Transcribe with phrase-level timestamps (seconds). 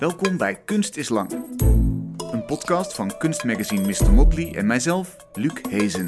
[0.00, 1.32] Welkom bij Kunst is Lang.
[2.32, 4.12] Een podcast van kunstmagazine Mr.
[4.12, 6.06] Motley en mijzelf, Luc Hezen.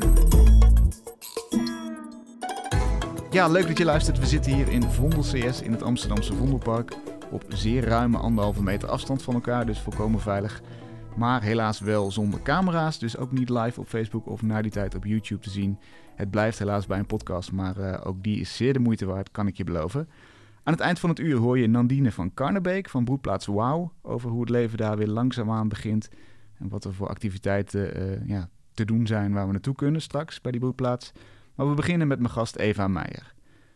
[3.30, 4.18] Ja, leuk dat je luistert.
[4.18, 6.96] We zitten hier in Vondel CS in het Amsterdamse Vondelpark.
[7.30, 10.62] Op zeer ruime anderhalve meter afstand van elkaar, dus volkomen veilig.
[11.16, 14.94] Maar helaas wel zonder camera's, dus ook niet live op Facebook of na die tijd
[14.94, 15.78] op YouTube te zien.
[16.14, 19.30] Het blijft helaas bij een podcast, maar uh, ook die is zeer de moeite waard,
[19.30, 20.08] kan ik je beloven.
[20.64, 24.30] Aan het eind van het uur hoor je Nandine van Karnebeek van Broedplaats Wauw over
[24.30, 26.08] hoe het leven daar weer langzaamaan begint.
[26.58, 30.40] En wat er voor activiteiten uh, ja, te doen zijn waar we naartoe kunnen straks
[30.40, 31.12] bij die broedplaats.
[31.54, 33.34] Maar we beginnen met mijn gast Eva Meijer.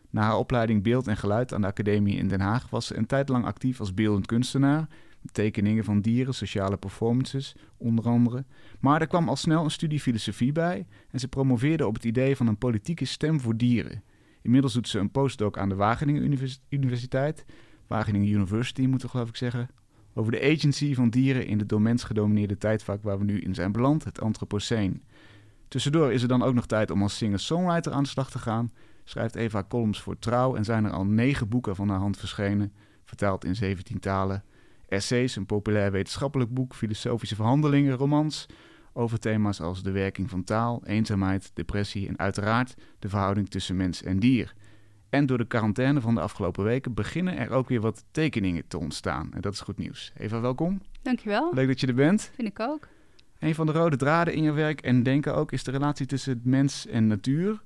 [0.09, 3.05] Na haar opleiding beeld en geluid aan de Academie in Den Haag was ze een
[3.05, 4.87] tijd lang actief als beeldend kunstenaar.
[5.31, 8.45] Tekeningen van dieren, sociale performances, onder andere.
[8.79, 12.35] Maar er kwam al snel een studie filosofie bij en ze promoveerde op het idee
[12.35, 14.03] van een politieke stem voor dieren.
[14.47, 17.45] Inmiddels doet ze een postdoc aan de Wageningen Universiteit,
[17.87, 19.69] Wageningen University moeten we geloof ik zeggen,
[20.13, 23.53] over de agency van dieren in de door mens gedomineerde tijdvak waar we nu in
[23.53, 25.03] zijn beland, het Anthropoceen.
[25.67, 28.71] Tussendoor is er dan ook nog tijd om als singer-songwriter aan de slag te gaan.
[29.03, 32.73] Schrijft Eva columns voor Trouw en zijn er al negen boeken van haar hand verschenen,
[33.03, 34.43] vertaald in 17 talen.
[34.87, 38.45] Essays, een populair wetenschappelijk boek, filosofische verhandelingen, romans,
[38.97, 44.03] over thema's als de werking van taal, eenzaamheid, depressie en uiteraard de verhouding tussen mens
[44.03, 44.53] en dier.
[45.09, 48.77] En door de quarantaine van de afgelopen weken beginnen er ook weer wat tekeningen te
[48.77, 49.33] ontstaan.
[49.33, 50.11] En dat is goed nieuws.
[50.17, 50.81] Eva, welkom.
[51.01, 51.53] Dankjewel.
[51.53, 52.31] Leuk dat je er bent.
[52.35, 52.87] Vind ik ook.
[53.39, 56.41] Een van de rode draden in je werk en denken ook is de relatie tussen
[56.43, 57.61] mens en natuur.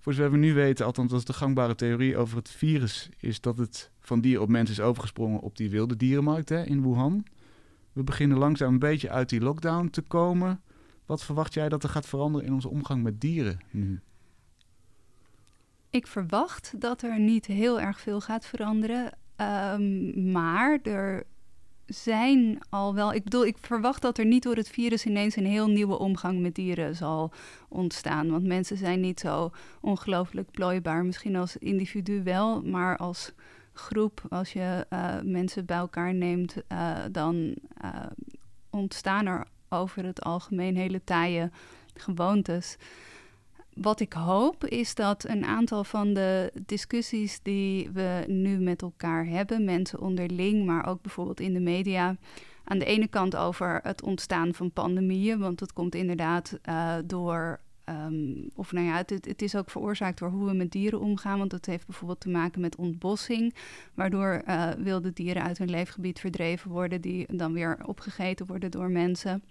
[0.00, 3.40] Voor zover we nu weten, althans dat is de gangbare theorie over het virus, is
[3.40, 7.24] dat het van dier op mens is overgesprongen op die wilde dierenmarkt hè, in Wuhan.
[7.92, 10.60] We beginnen langzaam een beetje uit die lockdown te komen.
[11.08, 14.00] Wat verwacht jij dat er gaat veranderen in onze omgang met dieren nu?
[15.90, 19.12] Ik verwacht dat er niet heel erg veel gaat veranderen.
[19.36, 21.24] Um, maar er
[21.86, 23.12] zijn al wel.
[23.12, 26.40] Ik bedoel, ik verwacht dat er niet door het virus ineens een heel nieuwe omgang
[26.40, 27.32] met dieren zal
[27.68, 28.30] ontstaan.
[28.30, 31.04] Want mensen zijn niet zo ongelooflijk plooibaar.
[31.04, 33.32] Misschien als individu wel, maar als
[33.72, 37.54] groep, als je uh, mensen bij elkaar neemt, uh, dan
[37.84, 38.06] uh,
[38.70, 41.50] ontstaan er over het algemeen hele taaie
[41.94, 42.76] gewoontes.
[43.74, 49.26] Wat ik hoop is dat een aantal van de discussies die we nu met elkaar
[49.26, 52.16] hebben, mensen onderling, maar ook bijvoorbeeld in de media,
[52.64, 57.60] aan de ene kant over het ontstaan van pandemieën, want dat komt inderdaad uh, door
[57.88, 61.38] Um, of nou ja, het, het, is ook veroorzaakt door hoe we met dieren omgaan.
[61.38, 63.54] Want dat heeft bijvoorbeeld te maken met ontbossing.
[63.94, 68.90] Waardoor uh, wilde dieren uit hun leefgebied verdreven worden, die dan weer opgegeten worden door
[68.90, 69.42] mensen.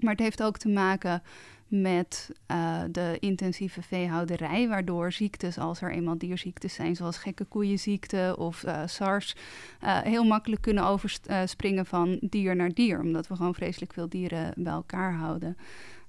[0.00, 1.22] Maar het heeft ook te maken
[1.68, 8.34] met uh, de intensieve veehouderij, waardoor ziektes, als er eenmaal dierziektes zijn, zoals gekke koeienziekte
[8.38, 9.36] of uh, SARS,
[9.84, 14.52] uh, heel makkelijk kunnen overspringen van dier naar dier, omdat we gewoon vreselijk veel dieren
[14.56, 15.56] bij elkaar houden.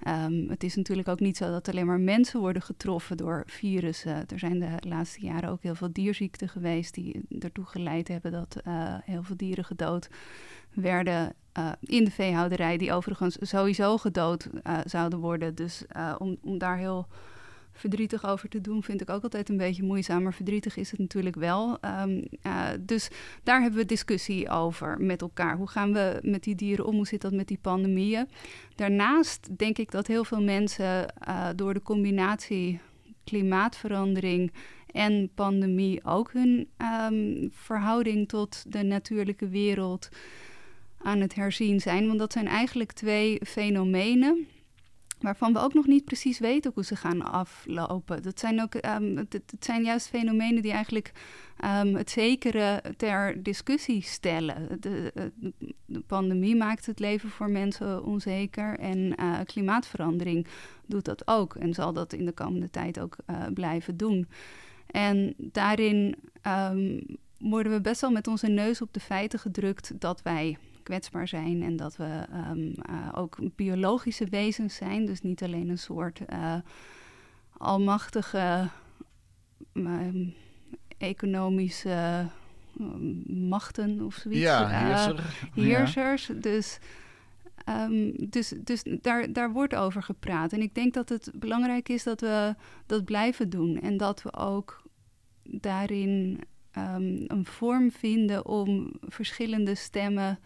[0.07, 4.27] Um, het is natuurlijk ook niet zo dat alleen maar mensen worden getroffen door virussen.
[4.27, 8.57] Er zijn de laatste jaren ook heel veel dierziekten geweest die ertoe geleid hebben dat
[9.03, 10.09] heel veel dieren gedood
[10.81, 15.55] werden uh, in de veehouderij, die overigens sowieso gedood uh, zouden worden.
[15.55, 17.07] Dus uh, om, om daar heel
[17.71, 20.23] verdrietig over te doen, vind ik ook altijd een beetje moeizaam.
[20.23, 21.77] Maar verdrietig is het natuurlijk wel.
[22.05, 22.23] Um,
[22.79, 23.09] dus
[23.43, 25.57] daar hebben we discussie over met elkaar.
[25.57, 26.95] Hoe gaan we met die dieren om?
[26.95, 28.29] Hoe zit dat met die pandemieën?
[28.75, 31.13] Daarnaast denk ik dat heel veel mensen
[31.55, 32.79] door de combinatie
[33.23, 34.51] klimaatverandering
[34.91, 36.67] en pandemie ook hun
[37.11, 40.09] um, verhouding tot de natuurlijke wereld
[40.97, 42.07] aan het herzien zijn.
[42.07, 44.47] Want dat zijn eigenlijk twee fenomenen
[45.19, 48.23] waarvan we ook nog niet precies weten hoe ze gaan aflopen.
[48.23, 51.11] Dat zijn ook, um, het, zijn juist fenomenen die eigenlijk
[51.65, 54.77] um, het zekere ter discussie stellen.
[54.79, 55.11] De,
[55.85, 60.47] de, pandemie maakt het leven voor mensen onzeker en uh, klimaatverandering
[60.85, 64.27] doet dat ook en zal dat in de komende tijd ook uh, blijven doen.
[64.87, 66.15] En daarin
[66.47, 70.57] um, worden we best wel met onze neus op de feiten gedrukt dat wij
[70.87, 75.05] kwetsbaar zijn en dat we um, uh, ook biologische wezens zijn.
[75.05, 76.55] Dus niet alleen een soort uh,
[77.57, 78.69] almachtige
[79.73, 80.33] um,
[80.97, 82.25] economische
[82.79, 84.41] um, machten of zoiets.
[84.41, 85.15] Ja, heerser.
[85.55, 86.27] Uh, heersers.
[86.27, 86.33] Ja.
[86.33, 86.79] Dus,
[88.29, 90.53] dus, dus daar, daar wordt over gepraat.
[90.53, 92.55] En ik denk dat het belangrijk is dat we
[92.85, 93.81] dat blijven doen.
[93.81, 94.83] En dat we ook
[95.43, 96.39] daarin
[97.27, 100.39] een vorm vinden om verschillende stemmen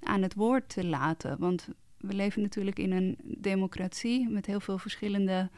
[0.00, 1.38] aan het woord te laten.
[1.38, 5.50] Want we leven natuurlijk in een democratie met heel veel verschillende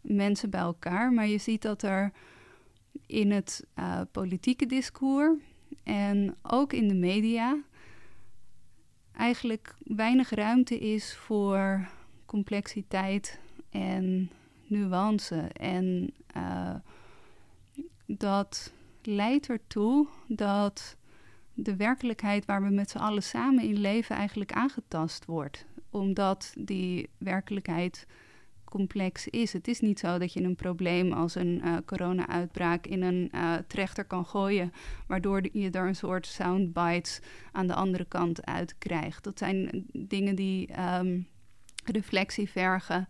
[0.00, 1.12] mensen bij elkaar.
[1.12, 2.12] Maar je ziet dat er
[3.06, 5.38] in het uh, politieke discours
[5.82, 7.62] en ook in de media
[9.12, 11.88] eigenlijk weinig ruimte is voor
[12.26, 13.40] complexiteit
[13.70, 14.30] en
[14.66, 15.36] nuance.
[15.52, 16.74] En uh,
[18.06, 18.72] dat
[19.02, 20.96] leidt ertoe dat
[21.60, 25.66] de werkelijkheid waar we met z'n allen samen in leven eigenlijk aangetast wordt.
[25.90, 28.06] Omdat die werkelijkheid
[28.64, 29.52] complex is.
[29.52, 33.54] Het is niet zo dat je een probleem als een uh, corona-uitbraak in een uh,
[33.66, 34.72] trechter kan gooien,
[35.06, 37.20] waardoor je er een soort soundbites
[37.52, 39.24] aan de andere kant uit krijgt.
[39.24, 40.68] Dat zijn dingen die
[40.98, 41.26] um,
[41.84, 43.08] reflectie vergen.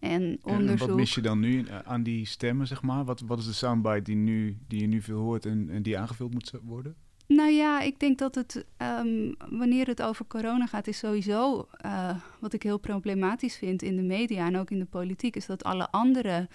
[0.00, 0.80] En onderzoek.
[0.80, 3.04] En wat mis je dan nu eh, aan die stemmen, zeg maar?
[3.04, 5.98] Wat, wat is de soundbite die, nu, die je nu veel hoort en, en die
[5.98, 6.96] aangevuld moet worden?
[7.26, 12.16] Nou ja, ik denk dat het, um, wanneer het over corona gaat, is sowieso uh,
[12.38, 15.64] wat ik heel problematisch vind in de media en ook in de politiek, is dat
[15.64, 16.48] alle andere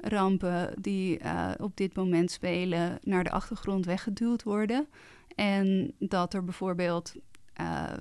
[0.00, 4.86] rampen die uh, op dit moment spelen naar de achtergrond weggeduwd worden.
[5.34, 7.14] En dat er bijvoorbeeld
[7.60, 7.92] uh,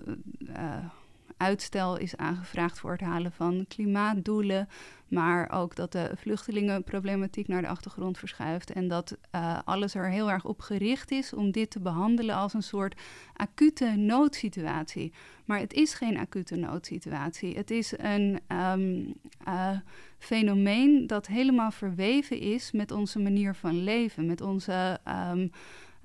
[1.37, 4.69] uitstel is aangevraagd voor het halen van klimaatdoelen.
[5.07, 8.71] Maar ook dat de vluchtelingenproblematiek naar de achtergrond verschuift.
[8.71, 12.53] En dat uh, alles er heel erg op gericht is om dit te behandelen als
[12.53, 13.01] een soort
[13.33, 15.13] acute noodsituatie.
[15.45, 17.55] Maar het is geen acute noodsituatie.
[17.55, 19.13] Het is een um,
[19.47, 19.69] uh,
[20.17, 24.99] fenomeen dat helemaal verweven is met onze manier van leven, met onze.
[25.31, 25.51] Um,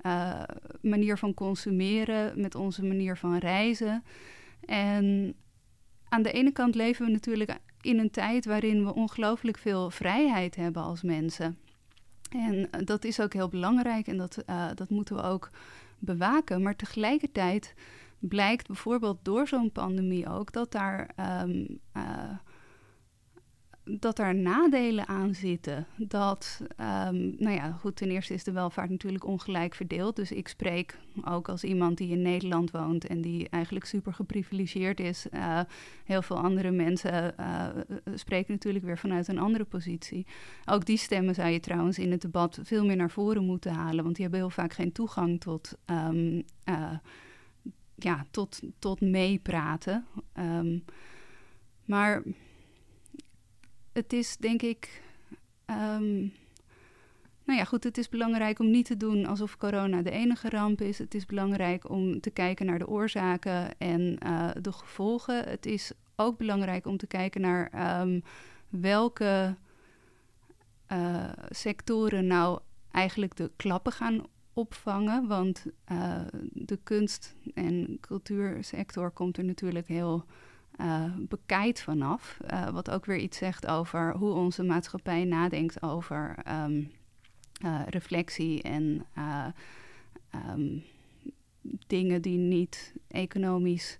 [0.05, 0.41] uh,
[0.81, 4.03] manier van consumeren, met onze manier van reizen.
[4.65, 5.35] En
[6.09, 10.55] aan de ene kant leven we natuurlijk in een tijd waarin we ongelooflijk veel vrijheid
[10.55, 11.57] hebben als mensen.
[12.29, 15.49] En dat is ook heel belangrijk en dat, uh, dat moeten we ook
[15.99, 16.61] bewaken.
[16.61, 17.73] Maar tegelijkertijd
[18.19, 21.09] blijkt bijvoorbeeld door zo'n pandemie ook dat daar
[21.43, 22.03] um, uh,
[23.83, 25.87] dat er nadelen aan zitten.
[25.97, 30.15] Dat, um, nou ja, goed, ten eerste is de welvaart natuurlijk ongelijk verdeeld.
[30.15, 34.99] Dus ik spreek ook als iemand die in Nederland woont en die eigenlijk super geprivilegeerd
[34.99, 35.25] is.
[35.31, 35.59] Uh,
[36.05, 37.67] heel veel andere mensen uh,
[38.15, 40.25] spreken natuurlijk weer vanuit een andere positie.
[40.65, 44.03] Ook die stemmen zou je trouwens in het debat veel meer naar voren moeten halen,
[44.03, 45.77] want die hebben heel vaak geen toegang tot.
[45.85, 46.43] Um,
[47.95, 50.05] ja, tot, tot meepraten.
[50.39, 50.83] Um,
[51.85, 52.23] maar
[53.93, 55.01] het is denk ik.
[55.65, 56.33] Um,
[57.43, 60.81] nou ja, goed, het is belangrijk om niet te doen alsof corona de enige ramp
[60.81, 60.97] is.
[60.97, 65.43] Het is belangrijk om te kijken naar de oorzaken en uh, de gevolgen.
[65.49, 68.23] Het is ook belangrijk om te kijken naar um,
[68.69, 69.55] welke
[70.91, 72.59] uh, sectoren nou
[72.91, 75.27] eigenlijk de klappen gaan opvangen.
[75.27, 76.21] Want uh,
[76.51, 80.25] de kunst- en cultuursector komt er natuurlijk heel
[80.77, 82.37] uh, bekijkt vanaf.
[82.51, 86.91] Uh, wat ook weer iets zegt over hoe onze maatschappij nadenkt over um,
[87.65, 89.05] uh, reflectie en
[90.49, 90.83] um,
[91.87, 93.99] dingen die niet economisch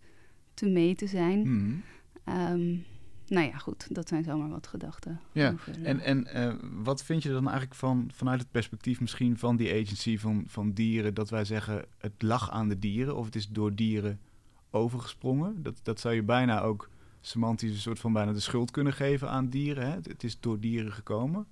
[0.53, 1.39] te meten zijn.
[1.39, 1.83] Mm.
[2.25, 2.85] Um,
[3.27, 5.19] nou ja, goed, dat zijn zomaar wat gedachten.
[5.31, 9.55] Ja, over, en, en wat vind je dan eigenlijk van, vanuit het perspectief misschien van
[9.55, 13.35] die agency van, van dieren, dat wij zeggen het lag aan de dieren of het
[13.35, 14.19] is door dieren
[14.71, 15.63] overgesprongen.
[15.63, 16.89] Dat, dat zou je bijna ook
[17.21, 19.85] semantisch een soort van bijna de schuld kunnen geven aan dieren.
[19.85, 19.91] Hè?
[19.91, 21.47] Het, is door dieren gekomen.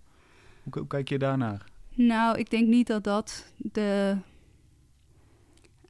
[0.64, 1.66] Hoe, kijk je daarnaar?
[1.96, 4.18] Nou, ik denk niet dat dat de.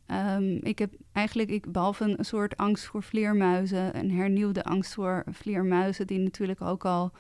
[0.08, 5.24] Um, ik heb eigenlijk, ik, behalve een soort angst voor vleermuizen, een hernieuwde angst voor
[5.32, 7.12] vleermuizen, die natuurlijk ook al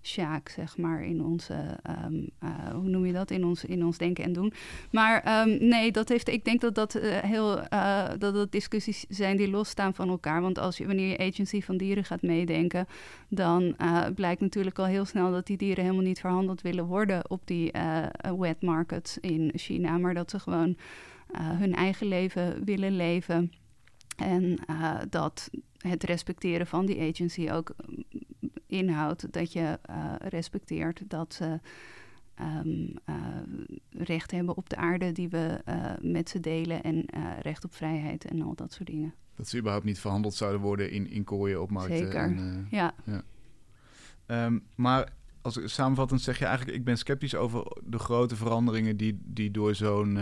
[0.03, 3.99] sjaak, zeg maar, in onze, um, uh, hoe noem je dat, in ons, in ons
[3.99, 4.53] denken en doen.
[4.91, 7.61] Maar um, nee, dat heeft, ik denk dat dat uh, heel,
[8.19, 10.41] dat dat discussies zijn die losstaan van elkaar.
[10.41, 12.87] Want als je, wanneer je agency van dieren gaat meedenken,
[13.29, 13.77] dan
[14.15, 17.73] blijkt natuurlijk al heel snel dat die dieren helemaal niet verhandeld willen worden op die
[18.39, 20.77] wet markets in China, maar dat ze gewoon
[21.33, 23.53] hun eigen leven willen leven.
[24.17, 24.59] En
[25.11, 27.75] dat het respecteren van die agency ook
[28.67, 31.61] inhoudt dat je uh, respecteert dat ze
[32.41, 33.17] um, uh,
[33.91, 35.61] recht hebben op de aarde die we
[36.01, 37.05] met ze delen en
[37.41, 39.15] recht op vrijheid en al dat soort dingen.
[39.35, 41.97] Dat ze überhaupt niet verhandeld zouden worden in, in kooien op markten.
[41.97, 42.95] Zeker, en, ja.
[43.05, 43.23] ja.
[44.47, 49.21] Um, maar als samenvattend zeg je eigenlijk, ik ben sceptisch over de grote veranderingen die,
[49.25, 50.19] die door zo'n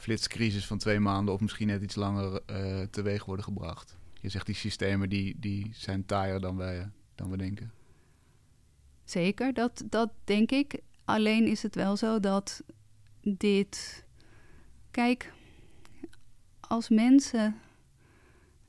[0.00, 2.42] flitscrisis van twee maanden of misschien net iets langer
[2.90, 3.96] teweeg worden gebracht.
[4.20, 7.72] Je zegt die systemen die, die zijn taaier dan wij dan we denken.
[9.04, 10.80] Zeker, dat, dat denk ik.
[11.04, 12.62] Alleen is het wel zo dat
[13.22, 14.04] dit.
[14.90, 15.32] Kijk,
[16.60, 17.60] als mensen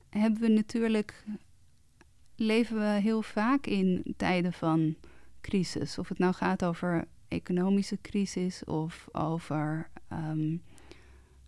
[0.09, 1.25] hebben we natuurlijk,
[2.35, 4.95] leven we heel vaak in tijden van
[5.41, 5.97] crisis.
[5.97, 10.57] Of het nou gaat over economische crisis of over ehm,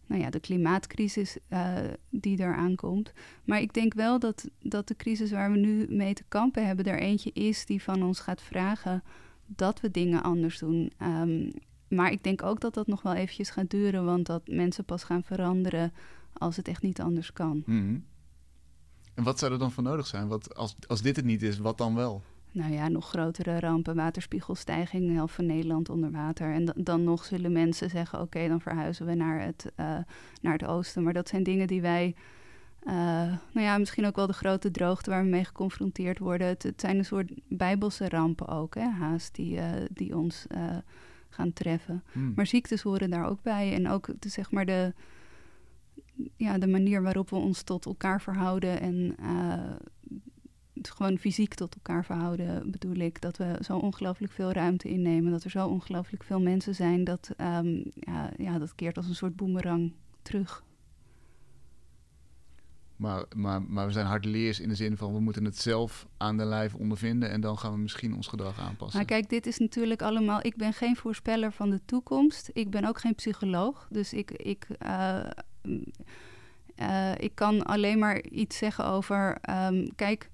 [0.05, 1.77] nou ja, de klimaatcrisis uh,
[2.09, 3.13] die eraan komt.
[3.43, 6.85] Maar ik denk wel dat, dat de crisis waar we nu mee te kampen hebben,
[6.85, 9.03] er eentje is die van ons gaat vragen
[9.45, 10.91] dat we dingen anders doen.
[11.01, 11.51] Um,
[11.87, 15.03] maar ik denk ook dat dat nog wel eventjes gaat duren, want dat mensen pas
[15.03, 15.93] gaan veranderen
[16.33, 17.63] als het echt niet anders kan.
[17.65, 17.97] Mhm.
[19.13, 20.27] En wat zou er dan voor nodig zijn?
[20.27, 22.21] Wat, als, als dit het niet is, wat dan wel?
[22.53, 26.53] Nou ja, nog grotere rampen, waterspiegelstijging, de helft van Nederland onder water.
[26.53, 29.97] En dan nog zullen mensen zeggen, oké, dan verhuizen we naar het, uh,
[30.41, 31.03] naar het oosten.
[31.03, 32.15] Maar dat zijn dingen die wij,
[32.83, 32.93] uh,
[33.53, 36.47] nou ja, misschien ook wel de grote droogte waar we mee geconfronteerd worden.
[36.47, 40.45] Het, het zijn een soort bijbelse rampen ook, hè, haast, die, uh, die ons
[41.29, 42.03] gaan treffen.
[42.11, 42.33] Hmm.
[42.35, 43.73] Maar ziektes horen daar ook bij.
[43.73, 44.93] En ook de, zeg maar de,
[46.35, 49.15] ja, de manier waarop we ons tot elkaar verhouden en
[50.81, 53.21] gewoon fysiek tot elkaar verhouden, bedoel ik.
[53.21, 57.29] Dat we zo ongelooflijk veel ruimte innemen, dat er zo ongelooflijk veel mensen zijn, dat,
[57.37, 60.63] um, ja, ja, dat keert als een soort boemerang terug.
[62.95, 66.37] Maar, maar, maar we zijn hardleers in de zin van we moeten het zelf aan
[66.37, 68.97] de lijf ondervinden en dan gaan we misschien ons gedrag aanpassen.
[68.97, 70.45] Maar kijk, dit is natuurlijk allemaal.
[70.45, 72.49] Ik ben geen voorspeller van de toekomst.
[72.53, 73.87] Ik ben ook geen psycholoog.
[73.89, 75.25] Dus ik, ik, uh,
[76.75, 79.37] uh, ik kan alleen maar iets zeggen over.
[79.49, 80.29] Um, kijk,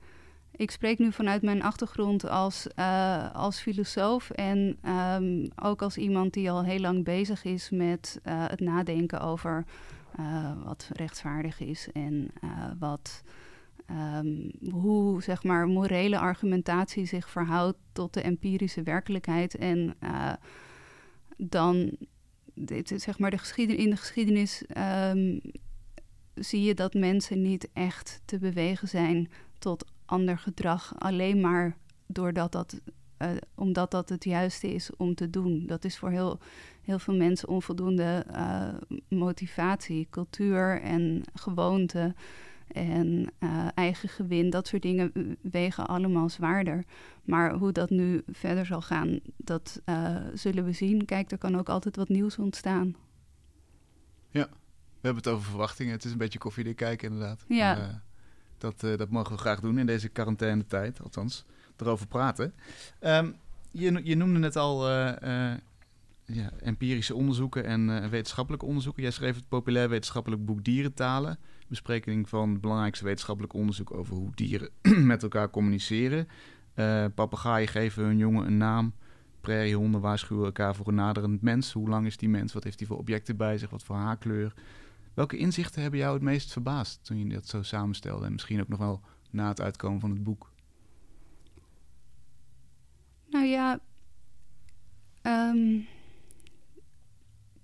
[0.60, 6.34] ik spreek nu vanuit mijn achtergrond als, uh, als filosoof en um, ook als iemand
[6.34, 9.66] die al heel lang bezig is met het nadenken over
[10.20, 12.32] uh, wat rechtvaardig is en
[12.80, 13.24] wat,
[13.92, 19.56] um, hoe zeg maar, morele argumentatie zich verhoudt tot de empirische werkelijkheid.
[19.56, 19.96] En
[21.38, 21.98] dan,
[22.54, 25.42] dit, zeg maar, de geschiedenis, in de geschiedenis um,
[26.34, 32.52] zie je dat mensen niet echt te bewegen zijn tot ander gedrag, alleen maar doordat
[32.52, 32.82] dat
[33.22, 35.66] uh, omdat dat het juiste is om te doen.
[35.66, 36.40] Dat is voor heel,
[36.82, 38.74] heel veel mensen onvoldoende uh,
[39.10, 42.16] motivatie, cultuur en gewoonte
[42.68, 44.50] en uh, eigen gewin.
[44.50, 46.84] Dat soort dingen wegen allemaal zwaarder.
[47.24, 49.82] Maar hoe dat nu verder zal gaan, dat
[50.34, 51.06] zullen we zien.
[51.06, 52.96] Kijk, er kan ook altijd wat nieuws ontstaan.
[54.30, 54.48] Ja,
[55.02, 55.94] we hebben het over verwachtingen.
[55.94, 57.46] Het is een beetje koffiedik kijken inderdaad.
[57.48, 57.76] Ja.
[57.76, 58.04] Maar,
[58.60, 61.46] dat, dat mogen we graag doen in deze quarantaine-tijd, althans
[61.82, 62.54] erover praten.
[63.02, 63.36] Um,
[63.72, 65.54] je, je, noemde net al uh, uh,
[66.26, 69.04] ja, empirische onderzoeken en uh, wetenschappelijke onderzoeken.
[69.04, 71.38] Jij schreef het populair wetenschappelijk boek Dierentalen.
[71.68, 74.70] Bespreking van het belangrijkste wetenschappelijk onderzoek over hoe dieren
[75.12, 76.28] met elkaar communiceren.
[77.16, 78.94] papegaaien geven hun jongen een naam.
[79.42, 81.72] Prairiehonden waarschuwen elkaar voor een naderend mens.
[81.72, 82.54] Hoe lang is die mens?
[82.54, 83.70] Wat heeft hij voor objecten bij zich?
[83.70, 84.54] Wat voor haarkleur?
[85.20, 88.26] Welke inzichten hebben jou het meest verbaasd toen je dat zo samenstelde?
[88.26, 90.52] En misschien ook nog wel na het uitkomen van het boek?
[93.30, 93.80] Nou ja,
[95.22, 95.88] um,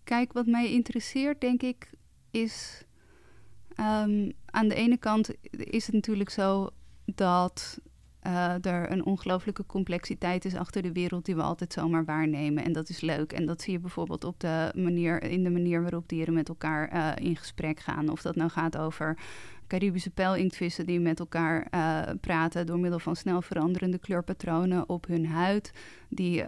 [0.04, 1.90] kijk, wat mij interesseert, denk ik,
[2.32, 2.84] is
[3.80, 6.70] um, aan de ene kant is het natuurlijk zo
[7.06, 7.80] dat
[8.28, 12.64] uh, er een ongelooflijke complexiteit is achter de wereld die we altijd zomaar waarnemen.
[12.64, 13.34] En dat is leuk.
[13.34, 16.94] En dat zie je bijvoorbeeld op de manier, in de manier waarop dieren met elkaar
[16.94, 18.10] uh, in gesprek gaan.
[18.10, 19.18] Of dat nou gaat over
[19.68, 25.26] Caribische pijlinktvissen die met elkaar uh, praten door middel van snel veranderende kleurpatronen op hun
[25.26, 25.72] huid,
[26.10, 26.46] die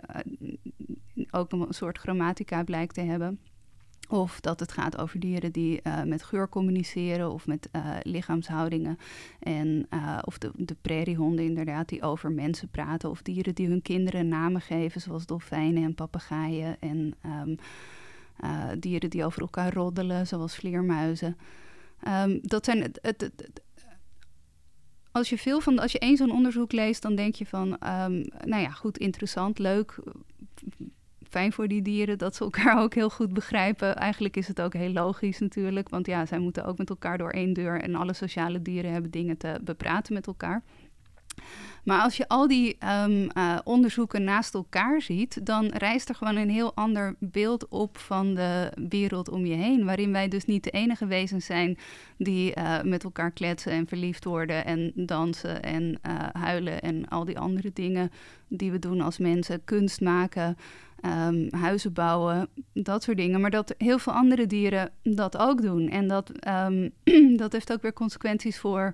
[1.31, 3.39] ook een soort grammatica blijkt te hebben.
[4.07, 7.69] Of dat het gaat over dieren die uh, met geur communiceren of met
[8.01, 8.97] lichaamshoudingen.
[9.39, 9.87] En,
[10.21, 13.09] of de, de prairiehonden inderdaad die over mensen praten.
[13.09, 16.77] Of dieren die hun kinderen namen geven, zoals dolfijnen en papegaaien.
[16.79, 17.57] En um,
[18.79, 21.37] dieren die over elkaar roddelen, zoals vleermuizen.
[22.07, 23.31] Um, dat zijn het,
[25.11, 28.25] als je veel van, als je één zo'n onderzoek leest, dan denk je van, um,
[28.45, 29.99] nou ja, goed, interessant, leuk,
[31.37, 33.95] fijn voor die dieren dat ze elkaar ook heel goed begrijpen.
[33.95, 37.29] Eigenlijk is het ook heel logisch natuurlijk, want ja, zij moeten ook met elkaar door
[37.29, 40.63] één deur en alle sociale dieren hebben dingen te bepraten met elkaar.
[41.83, 46.35] Maar als je al die um, uh, onderzoeken naast elkaar ziet, dan rijst er gewoon
[46.35, 49.85] een heel ander beeld op van de wereld om je heen.
[49.85, 51.77] Waarin wij dus niet de enige wezens zijn
[52.17, 57.25] die uh, met elkaar kletsen en verliefd worden en dansen en uh, huilen en al
[57.25, 58.11] die andere dingen
[58.47, 59.63] die we doen als mensen.
[59.63, 60.57] Kunst maken,
[61.05, 63.41] um, huizen bouwen, dat soort dingen.
[63.41, 65.89] Maar dat heel veel andere dieren dat ook doen.
[65.89, 66.91] En dat, um,
[67.37, 68.93] dat heeft ook weer consequenties voor.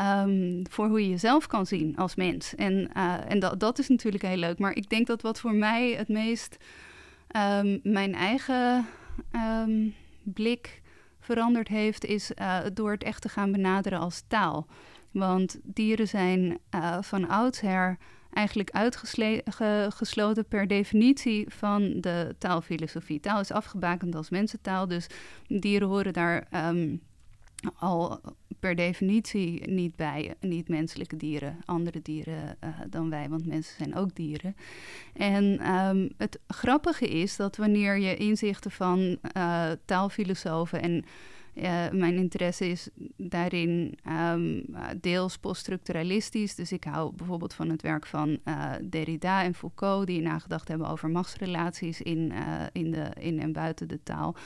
[0.00, 2.54] Um, voor hoe je jezelf kan zien als mens.
[2.54, 4.58] En, uh, en dat, dat is natuurlijk heel leuk.
[4.58, 6.56] Maar ik denk dat wat voor mij het meest
[7.82, 8.86] mijn eigen
[10.22, 10.82] blik
[11.20, 12.30] veranderd heeft, is
[12.72, 14.66] door het echt te gaan benaderen als taal.
[15.10, 16.58] Want dieren zijn
[17.00, 17.98] van oudsher
[18.32, 23.20] eigenlijk uitgesloten per definitie van de taalfilosofie.
[23.20, 25.06] Taal is afgebakend als mensentaal, dus
[25.46, 26.96] dieren horen daar ehm,
[27.74, 28.20] al
[28.60, 33.94] per definitie niet bij, niet menselijke dieren, andere dieren uh, dan wij, want mensen zijn
[33.94, 34.56] ook dieren.
[35.14, 38.98] En ehm, het grappige is dat wanneer je inzichten van
[39.36, 41.04] uh, taalfilosofen en
[41.92, 43.98] mijn interesse is daarin
[44.32, 44.64] um,
[45.00, 46.54] deels poststructuralistisch.
[46.54, 50.88] Dus ik hou bijvoorbeeld van het werk van uh, Derrida en Foucault, die nagedacht hebben
[50.88, 52.32] over machtsrelaties in,
[52.72, 54.36] in, de, in en buiten de taal.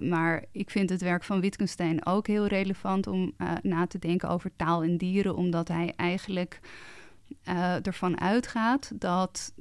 [0.00, 4.50] Maar ik vind het werk van Wittgenstein ook heel relevant om na te denken over
[4.56, 6.60] taal en dieren, omdat hij eigenlijk
[7.82, 9.52] ervan uitgaat dat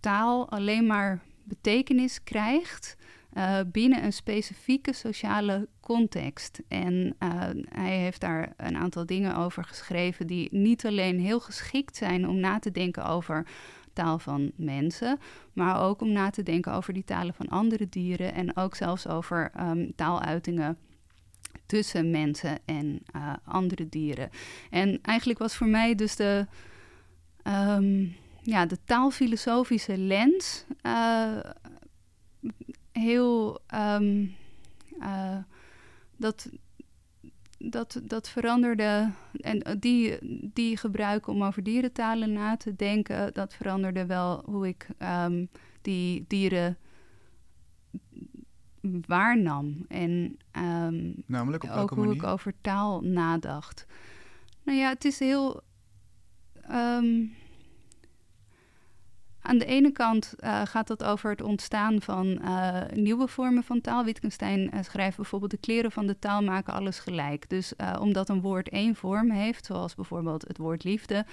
[0.00, 2.96] taal alleen maar betekenis krijgt
[3.34, 6.60] uh, binnen een specifieke sociale context.
[6.68, 11.96] En uh, hij heeft daar een aantal dingen over geschreven die niet alleen heel geschikt
[11.96, 13.46] zijn om na te denken over
[13.92, 15.18] taal van mensen,
[15.52, 19.06] maar ook om na te denken over die talen van andere dieren en ook zelfs
[19.06, 20.78] over um, taaluitingen
[21.66, 24.30] tussen mensen en uh, andere dieren.
[24.70, 26.46] En eigenlijk was voor mij dus de,
[27.44, 30.64] um, ja, de taalfilosofische lens
[33.00, 33.60] heel.
[33.74, 34.34] Um,
[34.98, 35.36] uh,
[36.16, 36.50] dat,
[37.58, 39.10] dat, dat veranderde.
[39.32, 40.18] En die,
[40.52, 43.34] die gebruiken om over dierentalen na te denken.
[43.34, 45.48] Dat veranderde wel hoe ik um,
[45.82, 46.78] die dieren
[49.06, 49.84] waarnam.
[49.88, 52.14] En um, Namelijk op ook hoe manier?
[52.14, 53.86] ik over taal nadacht.
[54.62, 55.60] Nou ja, het is heel.
[56.70, 57.32] Um,
[59.50, 63.80] aan de ene kant uh, gaat het over het ontstaan van uh, nieuwe vormen van
[63.80, 64.04] taal.
[64.04, 67.48] Wittgenstein uh, schrijft bijvoorbeeld: de kleren van de taal maken alles gelijk.
[67.48, 71.24] Dus omdat een woord één vorm heeft, zoals bijvoorbeeld het woord liefde,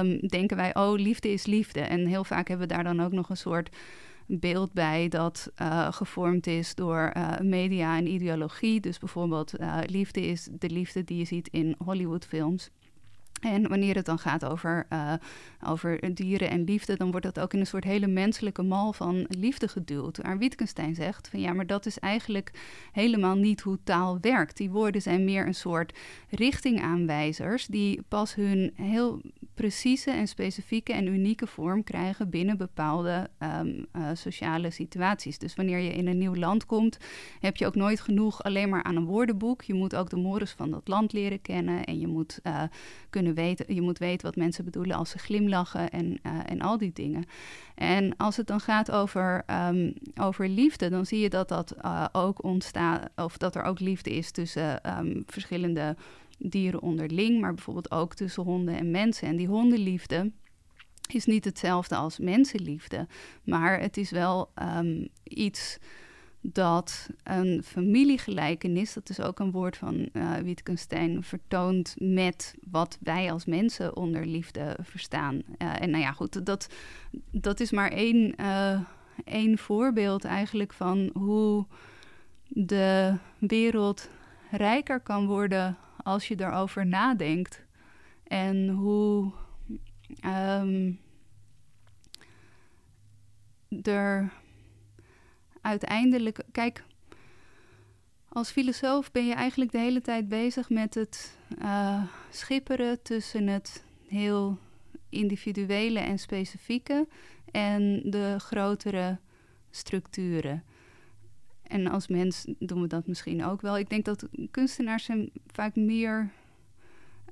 [0.00, 1.80] um, denken wij: oh, liefde is liefde.
[1.80, 3.76] En heel vaak hebben we daar dan ook nog een soort
[4.26, 5.52] beeld bij dat
[5.90, 8.80] gevormd is door media en ideologie.
[8.80, 9.52] Dus bijvoorbeeld:
[9.86, 12.70] liefde is de liefde die je ziet in Hollywoodfilms.
[13.40, 15.12] En wanneer het dan gaat over, uh,
[15.64, 19.26] over dieren en liefde, dan wordt dat ook in een soort hele menselijke mal van
[19.28, 20.16] liefde geduwd.
[20.22, 22.52] Waar Wittgenstein zegt van ja, maar dat is eigenlijk
[22.92, 24.56] helemaal niet hoe taal werkt.
[24.56, 25.98] Die woorden zijn meer een soort
[26.28, 29.20] richtingaanwijzers die pas hun heel
[29.54, 35.38] precieze en specifieke en unieke vorm krijgen binnen bepaalde um, uh, sociale situaties.
[35.38, 36.98] Dus wanneer je in een nieuw land komt,
[37.40, 39.62] heb je ook nooit genoeg alleen maar aan een woordenboek.
[39.62, 42.62] Je moet ook de mores van dat land leren kennen en je moet uh,
[43.10, 46.78] kunnen weten, je moet weten wat mensen bedoelen als ze glimlachen en, uh, en al
[46.78, 47.24] die dingen.
[47.74, 52.06] En als het dan gaat over, um, over liefde, dan zie je dat dat uh,
[52.12, 55.96] ook ontstaat, of dat er ook liefde is tussen um, verschillende
[56.38, 59.28] dieren onderling, maar bijvoorbeeld ook tussen honden en mensen.
[59.28, 60.32] En die hondenliefde
[61.12, 63.06] is niet hetzelfde als mensenliefde,
[63.44, 65.78] maar het is wel um, iets
[66.40, 73.32] dat een familiegelijkenis, dat is ook een woord van uh, Wittgenstein, vertoont met wat wij
[73.32, 75.34] als mensen onder liefde verstaan.
[75.34, 76.68] Uh, en nou ja, goed, dat,
[77.30, 78.80] dat is maar één, uh,
[79.24, 81.66] één voorbeeld eigenlijk van hoe
[82.48, 84.08] de wereld
[84.50, 87.66] rijker kan worden als je erover nadenkt.
[88.24, 89.32] En hoe
[90.24, 91.00] um,
[93.82, 94.32] er
[95.60, 96.84] uiteindelijk, kijk,
[98.28, 103.84] als filosoof ben je eigenlijk de hele tijd bezig met het uh, schipperen tussen het
[104.08, 104.58] heel
[105.08, 107.08] individuele en specifieke
[107.50, 109.18] en de grotere
[109.70, 110.64] structuren.
[111.62, 113.78] En als mens doen we dat misschien ook wel.
[113.78, 116.30] Ik denk dat kunstenaars zijn vaak meer,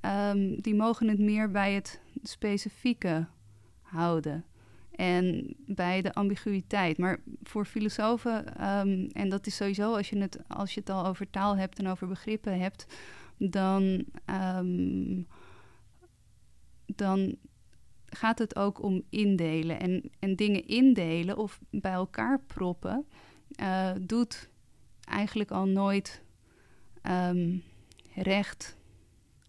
[0.03, 3.27] um, die mogen het meer bij het specifieke
[3.83, 4.45] houden
[4.97, 6.99] en bij de ambiguïteit.
[6.99, 11.07] Maar voor filosofen, um, en dat is sowieso als je, het, als je het al
[11.07, 12.87] over taal hebt en over begrippen hebt,
[13.37, 14.05] dan,
[14.57, 15.27] um,
[16.87, 17.37] dan
[18.07, 19.81] gaat het ook om indelen.
[19.81, 23.07] En, en dingen indelen of bij elkaar proppen,
[23.61, 24.49] uh, doet
[25.01, 26.23] eigenlijk al nooit
[27.03, 27.63] um,
[28.15, 28.77] recht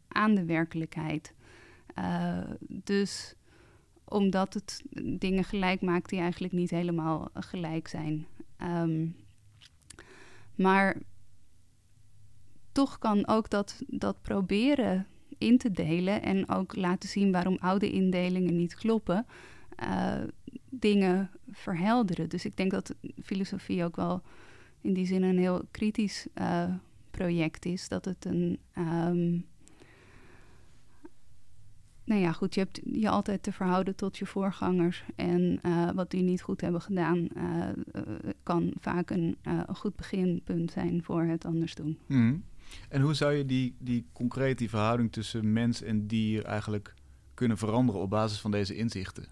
[0.08, 1.34] aan de werkelijkheid.
[2.00, 3.36] Uh, dus
[4.10, 4.84] omdat het
[5.20, 8.28] dingen gelijk maakt die eigenlijk niet helemaal gelijk zijn.
[8.62, 9.16] Um,
[10.56, 10.98] maar
[12.72, 17.92] toch kan ook dat, dat proberen in te delen en ook laten zien waarom oude
[17.92, 19.26] indelingen niet kloppen,
[19.84, 20.24] uh,
[20.70, 22.30] dingen verhelderen.
[22.30, 24.22] Dus ik denk dat filosofie ook wel
[24.82, 26.74] in die zin een heel kritisch uh,
[27.12, 27.88] project is.
[27.88, 28.60] Dat het een.
[28.74, 29.40] ehm,
[32.08, 35.04] nou ja, goed, je hebt je altijd te verhouden tot je voorgangers.
[35.16, 38.02] En eh, wat die niet goed hebben gedaan, eh, eh,
[38.44, 39.38] kan vaak een,
[39.76, 42.00] goed beginpunt zijn voor het anders doen.
[42.06, 42.36] Mhm.
[42.90, 46.94] En hoe zou je die, die concreet die verhouding tussen mens en dier eigenlijk
[47.34, 49.26] kunnen veranderen op basis van deze inzichten?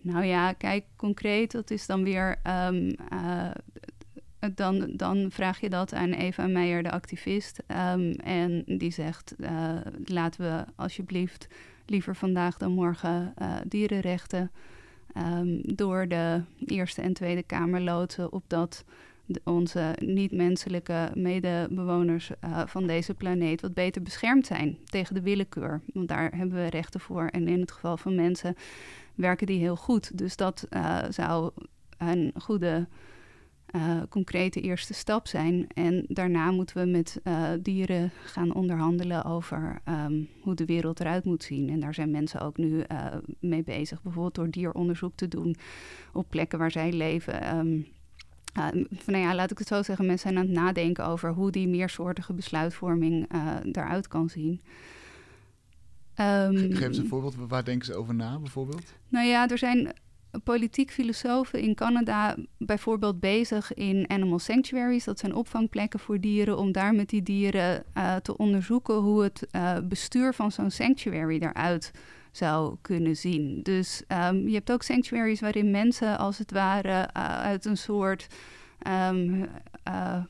[0.00, 2.38] Nou ja, kijk, concreet, dat is dan weer.
[2.42, 3.50] ehm, eh,
[4.54, 7.62] dan, dan vraag je dat aan Eva Meijer, de activist.
[7.66, 11.48] ehm, en die zegt: eh, laten we alsjeblieft
[11.86, 14.50] liever vandaag dan morgen eh, dierenrechten
[15.14, 18.84] ehm, door de Eerste en Tweede Kamer loodsen, opdat
[19.44, 25.80] onze niet-menselijke medebewoners eh, van deze planeet wat beter beschermd zijn tegen de willekeur.
[25.92, 27.26] Want daar hebben we rechten voor.
[27.26, 28.56] En in het geval van mensen
[29.14, 30.18] werken die heel goed.
[30.18, 30.66] Dus dat
[31.10, 31.50] zou
[31.98, 32.86] een goede,
[33.70, 35.66] eh, concrete eerste stap zijn.
[35.74, 41.24] En daarna moeten we met eh, dieren gaan onderhandelen over ehm, hoe de wereld eruit
[41.24, 41.68] moet zien.
[41.70, 43.06] En daar zijn mensen ook nu eh,
[43.40, 44.02] mee bezig.
[44.02, 45.56] Bijvoorbeeld door dieronderzoek te doen
[46.12, 47.40] op plekken waar zij leven.
[47.42, 47.76] Ehm,
[48.58, 51.30] uh, van, nou ja, laat ik het zo zeggen, mensen zijn aan het nadenken over
[51.32, 53.28] hoe die meersoortige besluitvorming
[53.72, 54.60] daaruit kan zien.
[56.14, 57.34] Ehm, Ge- Geef eens een voorbeeld.
[57.48, 58.94] Waar denken ze over na, bijvoorbeeld?
[59.08, 59.92] nou ja, er zijn
[60.44, 65.04] politiek filosofen in Canada bijvoorbeeld bezig in animal sanctuaries.
[65.04, 69.46] Dat zijn opvangplekken voor dieren, om daar met die dieren eh, te onderzoeken hoe het
[69.50, 71.92] eh, bestuur van zo'n sanctuary eruit
[72.32, 73.62] zou kunnen zien.
[73.62, 78.26] Dus ehm, je hebt ook sanctuaries waarin mensen als het ware eh, uit een soort
[78.78, 79.44] ehm,
[79.82, 80.22] eh,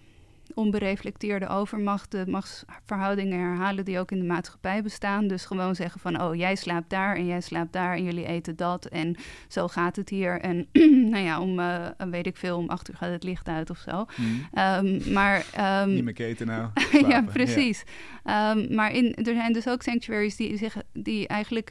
[0.54, 5.26] onbereflecteerde overmacht de machtsverhoudingen herhalen die ook in de maatschappij bestaan.
[5.26, 8.56] Dus gewoon zeggen van, oh, jij slaapt daar en jij slaapt daar en jullie eten
[8.56, 9.16] dat en
[9.48, 10.40] zo gaat het hier.
[10.40, 10.66] En
[11.12, 13.78] nou ja, om, eh, weet ik veel, om acht uur gaat het licht uit of
[13.78, 14.04] zo.
[14.16, 14.28] Mhm.
[14.52, 15.46] Ehm, maar...
[15.54, 16.68] ehm, Niet meer keten nou.
[17.08, 17.82] ja, precies.
[18.24, 21.70] Ehm, maar in, er zijn dus ook sanctuaries die, zich, die eigenlijk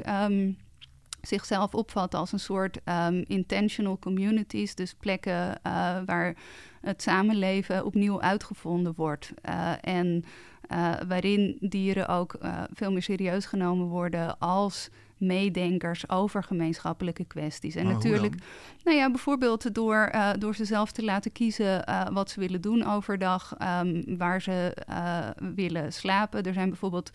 [1.22, 4.76] zichzelf opvatten als een soort ehm, intentional communities.
[4.76, 6.36] Dus plekken eh, waar
[6.82, 9.32] het samenleven opnieuw uitgevonden wordt.
[9.42, 10.24] Eh, en
[10.62, 12.38] eh, waarin dieren ook
[12.74, 17.76] veel meer serieus genomen worden als meedenkers over gemeenschappelijke kwesties.
[17.76, 18.36] En Maar natuurlijk
[18.84, 22.62] nou ja, bijvoorbeeld door, eh, door ze zelf te laten kiezen eh, wat ze willen
[22.62, 26.44] doen overdag, ehm, waar ze eh, willen slapen.
[26.44, 27.12] Er zijn bijvoorbeeld,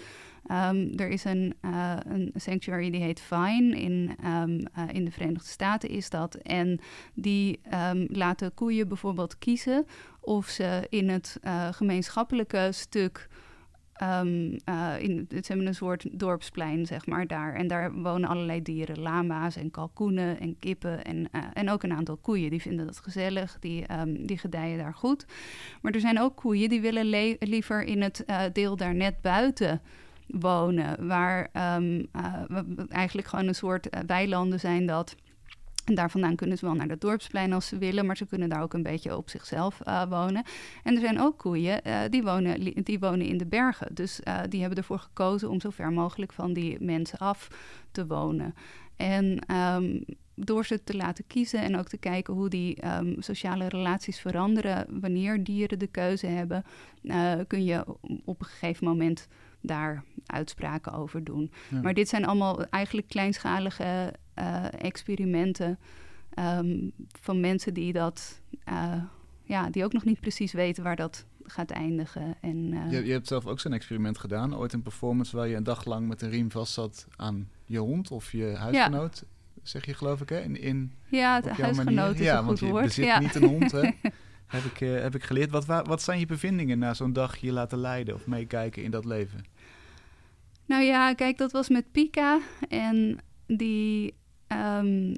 [0.47, 1.55] ehm, er is een,
[2.07, 6.35] een sanctuary die heet Vine in, ehm, eh, in de Verenigde Staten is dat.
[6.35, 6.81] En
[7.15, 7.61] die
[8.09, 9.87] laten koeien bijvoorbeeld kiezen
[10.21, 11.39] of ze in het
[11.71, 13.29] gemeenschappelijke stuk
[13.95, 17.55] Ehm, eh, in, ze hebben een soort dorpsplein, zeg maar, daar.
[17.55, 21.93] En daar wonen allerlei dieren, lama's en kalkoenen en kippen en, eh, en ook een
[21.93, 22.51] aantal koeien.
[22.51, 25.27] Die vinden dat gezellig, die, ehm, die gedijen daar goed.
[25.83, 29.21] Maar er zijn ook koeien die willen le- liever in het eh, deel daar net
[29.21, 29.81] buiten
[30.27, 31.07] wonen.
[31.07, 32.35] Waar ehm, eh,
[32.89, 35.15] eigenlijk gewoon een soort weilanden zijn dat...
[35.85, 38.49] En daar vandaan kunnen ze wel naar het dorpsplein als ze willen, maar ze kunnen
[38.49, 40.45] daar ook een beetje op zichzelf eh, wonen.
[40.83, 43.95] En er zijn ook koeien eh, die, wonen, die wonen in de bergen.
[43.95, 47.49] Dus eh, die hebben ervoor gekozen om zo ver mogelijk van die mensen af
[47.91, 48.55] te wonen.
[48.97, 50.01] En ehm,
[50.35, 55.01] door ze te laten kiezen en ook te kijken hoe die ehm, sociale relaties veranderen
[55.01, 56.65] wanneer dieren de keuze hebben,
[57.47, 57.85] kun je
[58.25, 59.29] op een gegeven moment
[59.67, 61.51] daar uitspraken over doen.
[61.71, 61.81] Ja.
[61.81, 65.79] Maar dit zijn allemaal eigenlijk kleinschalige eh, experimenten
[66.35, 66.89] ehm,
[67.21, 69.03] van mensen die dat, eh,
[69.43, 72.37] ja, die ook nog niet precies weten waar dat gaat eindigen.
[72.41, 74.57] En, eh, Je, je hebt zelf ook zo'n experiment gedaan.
[74.57, 77.79] Ooit een performance waar je een dag lang met een riem vast zat aan je
[77.79, 79.25] hond of je huisgenoot.
[79.63, 80.41] Zeg je geloof ik hè?
[80.41, 82.21] In, in, ja, het huisgenoot manier.
[82.21, 83.19] is ja, een want goed je bezit ja.
[83.19, 83.81] niet een hond hè?
[84.47, 85.51] heb, ik, heb ik geleerd.
[85.51, 88.91] Wat, wa- wat zijn je bevindingen na zo'n dag je laten leiden of meekijken in
[88.91, 89.45] dat leven?
[90.67, 92.41] Nou ja, kijk, dat was met Pika.
[92.69, 94.15] En die,
[94.47, 95.15] ehm,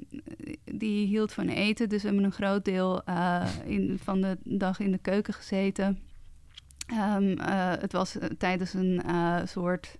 [0.63, 1.89] die hield van eten.
[1.89, 5.99] Dus we hebben een groot deel eh, in, van de dag in de keuken gezeten.
[6.87, 9.01] Ehm, eh, het was eh, tijdens een
[9.47, 9.97] soort...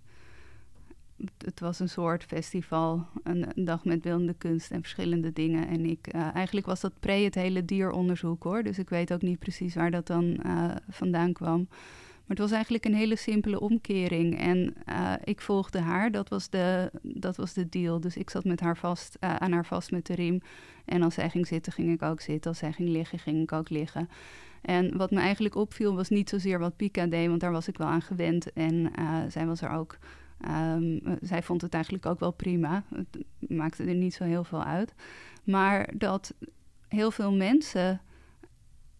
[1.37, 5.67] Het was een soort festival, een, dag met beeldende kunst en verschillende dingen.
[5.67, 8.63] En ik, eigenlijk was dat pre het hele dieronderzoek hoor.
[8.63, 10.39] Dus ik weet ook niet precies waar dat dan
[10.89, 11.67] vandaan kwam.
[12.27, 14.39] Het was eigenlijk een hele simpele omkering.
[14.39, 17.99] En eh, ik volgde haar, dat was, de, dat was de deal.
[17.99, 20.41] Dus ik zat met haar vast, eh, aan haar vast met de riem.
[20.85, 22.49] En als zij ging zitten, ging ik ook zitten.
[22.49, 24.09] Als zij ging liggen, ging ik ook liggen.
[24.61, 27.77] En wat me eigenlijk opviel, was niet zozeer wat Pika deed, want daar was ik
[27.77, 28.53] wel aan gewend.
[28.53, 29.97] En eh, zij was er ook.
[30.41, 32.83] ehm, eh, zij vond het eigenlijk ook wel prima.
[32.95, 34.93] Het maakte er niet zo heel veel uit.
[35.43, 36.33] Maar dat
[36.87, 38.01] heel veel mensen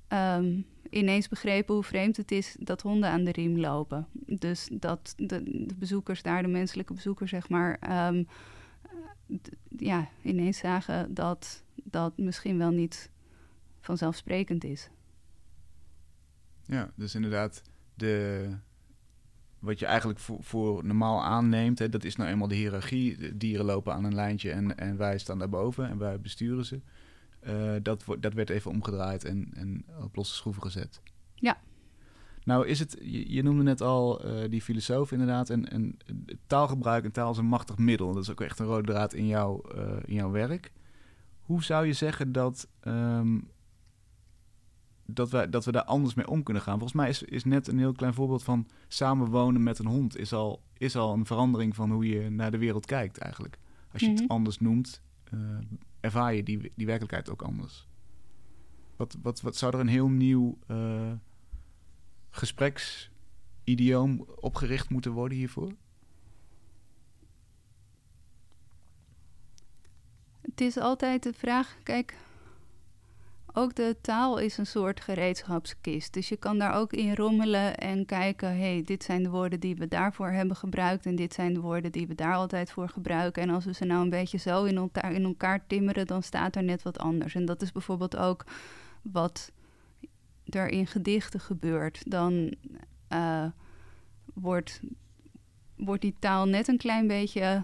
[0.07, 4.07] ehm, ineens begrepen hoe vreemd het is dat honden aan de riem lopen.
[4.25, 8.23] Dus dat de, bezoekers daar, de menselijke bezoekers, zeg maar, ehm,
[9.77, 13.09] ja, ineens zagen dat dat misschien wel niet
[13.79, 14.89] vanzelfsprekend is.
[16.65, 17.61] Ja, dus inderdaad,
[17.93, 18.49] de,
[19.59, 23.17] wat je eigenlijk voor, voor normaal aanneemt, hè, dat is nou eenmaal de hiërarchie.
[23.17, 26.81] De dieren lopen aan een lijntje en, en wij staan daarboven en wij besturen ze.
[27.47, 31.01] Uh, dat, dat werd even omgedraaid en, en op losse schroeven gezet.
[31.35, 31.57] Ja.
[32.43, 35.97] Nou is het, je, noemde net al uh, die filosoof inderdaad, en, en
[36.47, 38.13] taalgebruik en taal is een machtig middel.
[38.13, 40.71] Dat is ook echt een rode draad in, jou, uh, in jouw werk.
[41.41, 43.49] Hoe zou je zeggen dat, um,
[45.05, 46.79] dat, we, dat we daar anders mee om kunnen gaan?
[46.79, 50.17] Volgens mij is, is net een heel klein voorbeeld van samenwonen met een hond...
[50.17, 53.57] Is al, is al een verandering van hoe je naar de wereld kijkt eigenlijk.
[53.91, 54.31] Als je het mhm.
[54.31, 55.01] anders noemt,
[56.07, 57.87] ervaar je die, die werkelijkheid ook anders.
[58.95, 61.11] Wat, wat, wat zou er een heel nieuw uh,
[62.29, 65.71] gespreksidioom opgericht moeten worden hiervoor?
[70.41, 72.15] Het is altijd de vraag, kijk,
[73.57, 76.13] ook de taal is een soort gereedschapskist.
[76.13, 79.59] Dus je kan daar ook in rommelen en kijken: hé, hey, dit zijn de woorden
[79.59, 81.05] die we daarvoor hebben gebruikt.
[81.05, 83.41] En dit zijn de woorden die we daar altijd voor gebruiken.
[83.41, 86.55] En als we ze nou een beetje zo in elkaar, in elkaar timmeren, dan staat
[86.55, 87.35] er net wat anders.
[87.35, 88.45] En dat is bijvoorbeeld ook
[89.01, 89.51] wat
[90.45, 92.11] er in gedichten gebeurt.
[92.11, 92.53] Dan
[93.13, 93.45] uh,
[94.33, 94.81] wordt,
[95.75, 97.63] wordt die taal net een klein beetje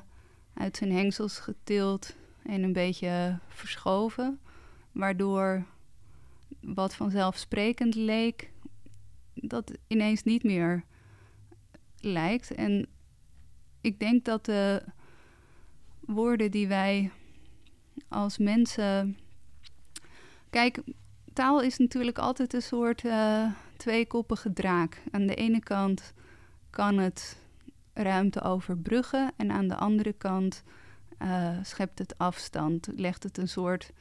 [0.54, 4.40] uit zijn hengsels getild en een beetje verschoven.
[4.92, 5.66] Waardoor
[6.64, 8.52] wat vanzelfsprekend leek,
[9.34, 10.84] dat ineens niet meer
[12.00, 12.54] lijkt.
[12.54, 12.88] En
[13.82, 14.84] ik denk dat de
[16.00, 17.12] woorden die wij
[18.08, 19.18] als mensen.
[20.50, 20.82] Kijk,
[21.34, 25.02] taal is natuurlijk altijd een soort uh, tweekoppige draak.
[25.12, 26.14] Aan de ene kant
[26.70, 27.38] kan het
[27.94, 30.64] ruimte overbruggen en aan de andere kant
[31.22, 33.92] uh, schept het afstand, legt het een soort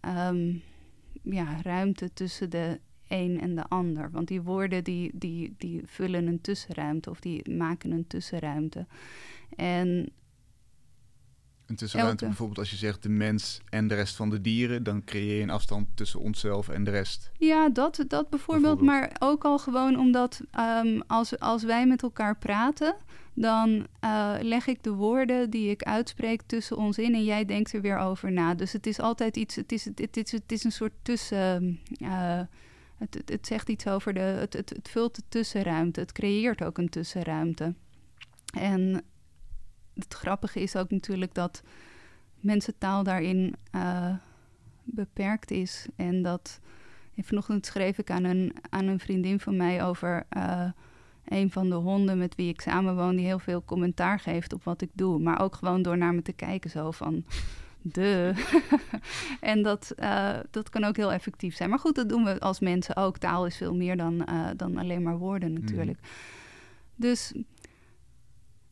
[0.00, 0.62] um,
[1.30, 4.10] ja, ruimte tussen de een en de ander.
[4.10, 8.86] Want die woorden die, die, die vullen een tussenruimte of die maken een tussenruimte.
[9.56, 10.12] En
[11.68, 15.04] een tussenruimte bijvoorbeeld als je zegt de mens en de rest van de dieren, dan
[15.04, 17.30] creëer je een afstand tussen onszelf en de rest.
[17.38, 20.40] Ja, dat, dat bijvoorbeeld, maar ook al gewoon omdat
[20.84, 22.96] um, als, als wij met elkaar praten,
[23.34, 27.72] dan uh, leg ik de woorden die ik uitspreek tussen ons in en jij denkt
[27.72, 28.54] er weer over na.
[28.54, 31.80] Dus het is altijd iets, het is, het, is, het is een soort tussen.
[31.98, 32.40] Uh,
[32.98, 34.20] het, het, het, zegt iets over de.
[34.20, 36.00] Het, het, het vult de tussenruimte.
[36.00, 37.74] Het creëert ook een tussenruimte.
[38.58, 39.02] En
[39.98, 41.62] het grappige is ook natuurlijk dat
[42.40, 44.14] mensentaal daarin uh,
[44.84, 45.86] beperkt is.
[45.96, 46.60] En dat.
[47.20, 50.26] Vanochtend schreef ik aan een, aan een vriendin van mij over
[51.24, 54.80] een van de honden met wie ik samenwoon, die heel veel commentaar geeft op wat
[54.80, 55.18] ik doe.
[55.18, 57.24] Maar ook gewoon door naar me te kijken, zo van.
[57.82, 58.32] De.
[59.40, 61.70] en dat, uh, dat kan ook heel effectief zijn.
[61.70, 63.18] Maar goed, dat doen we als mensen ook.
[63.18, 65.98] Taal is veel meer dan, dan alleen maar woorden natuurlijk.
[66.00, 66.08] Mm.
[66.96, 67.32] Dus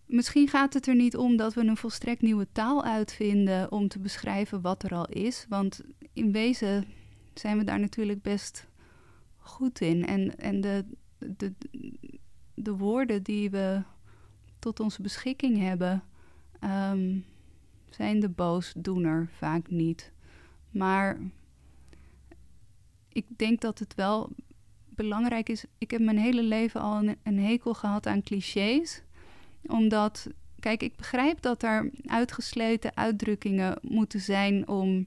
[0.07, 3.99] misschien gaat het er niet om dat we een volstrekt nieuwe taal uitvinden om te
[3.99, 5.47] beschrijven wat er al is.
[5.49, 5.81] Want
[6.12, 6.87] in wezen
[7.35, 8.66] zijn we daar natuurlijk best
[9.37, 10.07] goed in.
[10.07, 10.85] En, en de,
[11.19, 11.53] de,
[12.55, 13.83] de woorden die we
[14.59, 16.03] tot onze beschikking hebben,
[16.61, 17.25] um,
[17.90, 20.12] zijn de boosdoener vaak niet.
[20.71, 21.19] Maar
[23.09, 24.31] ik denk dat het wel
[24.88, 25.64] belangrijk is.
[25.79, 29.03] Ik heb mijn hele leven al een hekel gehad aan clichés.
[29.68, 30.26] Omdat,
[30.61, 35.07] kijk, ik begrijp dat er uitgesleten uitdrukkingen moeten zijn om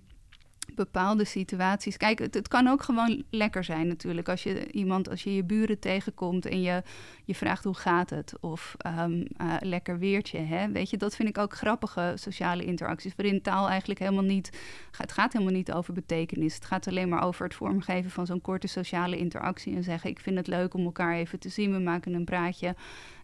[0.85, 1.97] bepaalde situaties.
[1.97, 4.29] Kijk, het, het, kan ook gewoon lekker zijn natuurlijk.
[4.29, 6.83] Als je iemand, als je je buren tegenkomt en je,
[7.25, 8.33] je vraagt hoe gaat het?
[8.39, 10.37] Of um, uh, lekker weertje.
[10.37, 10.71] Hè?
[10.71, 13.13] Weet je, dat vind ik ook grappige sociale interacties.
[13.15, 14.57] Waarin taal eigenlijk helemaal niet.
[14.97, 16.55] Het gaat helemaal niet over betekenis.
[16.55, 19.75] Het gaat alleen maar over het vormgeven van zo'n korte sociale interactie.
[19.75, 21.71] En zeggen: Ik vind het leuk om elkaar even te zien.
[21.71, 22.75] We maken een praatje.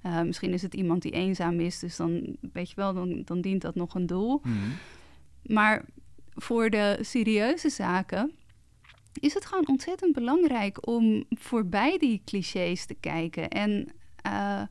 [0.05, 1.79] Uh, misschien is het iemand die eenzaam is.
[1.79, 4.41] Dus dan weet je wel, dan, dan dient dat nog een doel.
[4.43, 4.73] Mm -hmm.
[5.45, 5.85] Maar
[6.35, 8.31] voor de serieuze zaken
[9.19, 13.49] is het gewoon ontzettend belangrijk om voorbij die clichés te kijken.
[13.49, 13.87] En
[14.27, 14.61] uh,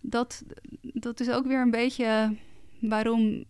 [0.00, 0.44] dat,
[0.80, 2.36] dat is ook weer een beetje
[2.80, 3.44] waarom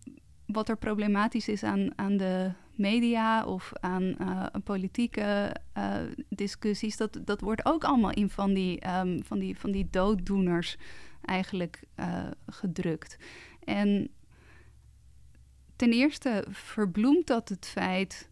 [0.45, 5.95] wat er problematisch is aan, aan de media of aan uh, politieke uh,
[6.29, 6.97] discussies.
[6.97, 10.77] Dat, dat wordt ook allemaal in van die, um, van die, van die dooddoeners
[11.21, 11.83] eigenlijk
[12.45, 13.17] gedrukt.
[13.63, 14.09] En
[15.77, 18.29] ten eerste verbloemt dat het feit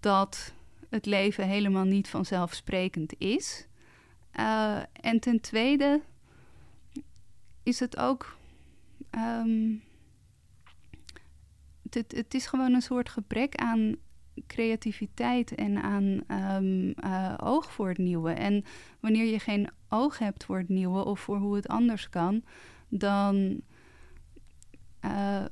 [0.00, 0.52] dat
[0.88, 3.66] het leven helemaal niet vanzelfsprekend is.
[4.38, 6.00] Uh, en ten tweede
[7.62, 8.36] is het ook.
[9.10, 9.82] Um,
[11.90, 13.96] het, is gewoon een soort gebrek aan
[14.46, 16.20] creativiteit en aan
[16.62, 18.30] um, uh, oog voor het nieuwe.
[18.32, 18.64] En
[19.00, 22.44] wanneer je geen oog hebt voor het nieuwe of voor hoe het anders kan,
[22.88, 23.60] dan,
[25.00, 25.44] uh,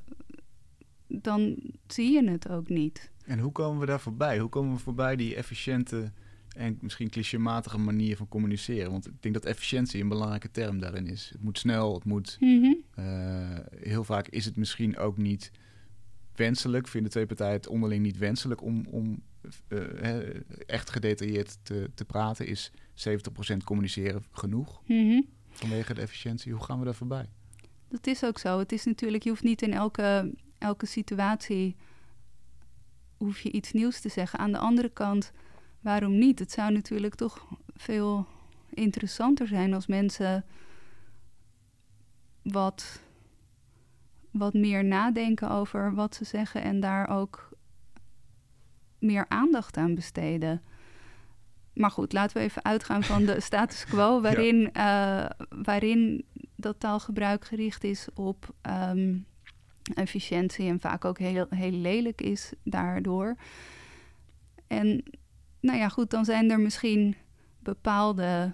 [1.21, 3.11] dan zie je het ook niet.
[3.25, 4.39] En hoe komen we daar voorbij?
[4.39, 6.11] Hoe komen we voorbij die efficiënte
[6.55, 8.91] en misschien clichématige manier van communiceren?
[8.91, 11.29] Want ik denk dat efficiëntie een belangrijke term daarin is.
[11.33, 12.37] Het moet snel, het moet.
[12.39, 12.83] Mm -hmm.
[12.99, 15.51] uh, heel vaak is het misschien ook niet
[16.35, 19.21] wenselijk, vinden twee partijen het onderling niet wenselijk om, om
[19.67, 20.17] uh,
[20.65, 22.47] echt gedetailleerd te, te praten.
[22.47, 22.71] Is
[23.53, 25.25] 70% communiceren genoeg mm -hmm.
[25.49, 26.51] vanwege de efficiëntie?
[26.51, 27.29] Hoe gaan we daar voorbij?
[27.89, 28.59] Dat is ook zo.
[28.59, 31.75] Het is natuurlijk, je hoeft niet in elke, elke situatie
[33.17, 34.39] hoef je iets nieuws te zeggen.
[34.39, 35.31] Aan de andere kant,
[35.79, 36.39] waarom niet?
[36.39, 38.27] Het zou natuurlijk toch veel
[38.69, 40.45] interessanter zijn als mensen
[42.41, 43.01] wat
[44.31, 47.49] wat meer nadenken over wat ze zeggen en daar ook
[48.99, 50.61] meer aandacht aan besteden.
[51.73, 55.23] Maar goed, laten we even uitgaan van de status quo, waarin, ja.
[55.23, 59.25] uh, waarin dat taalgebruik gericht is op um,
[59.93, 63.35] efficiëntie en vaak ook heel, heel lelijk is daardoor.
[64.67, 65.03] En
[65.59, 67.15] nou ja, goed, dan zijn er misschien
[67.59, 68.53] bepaalde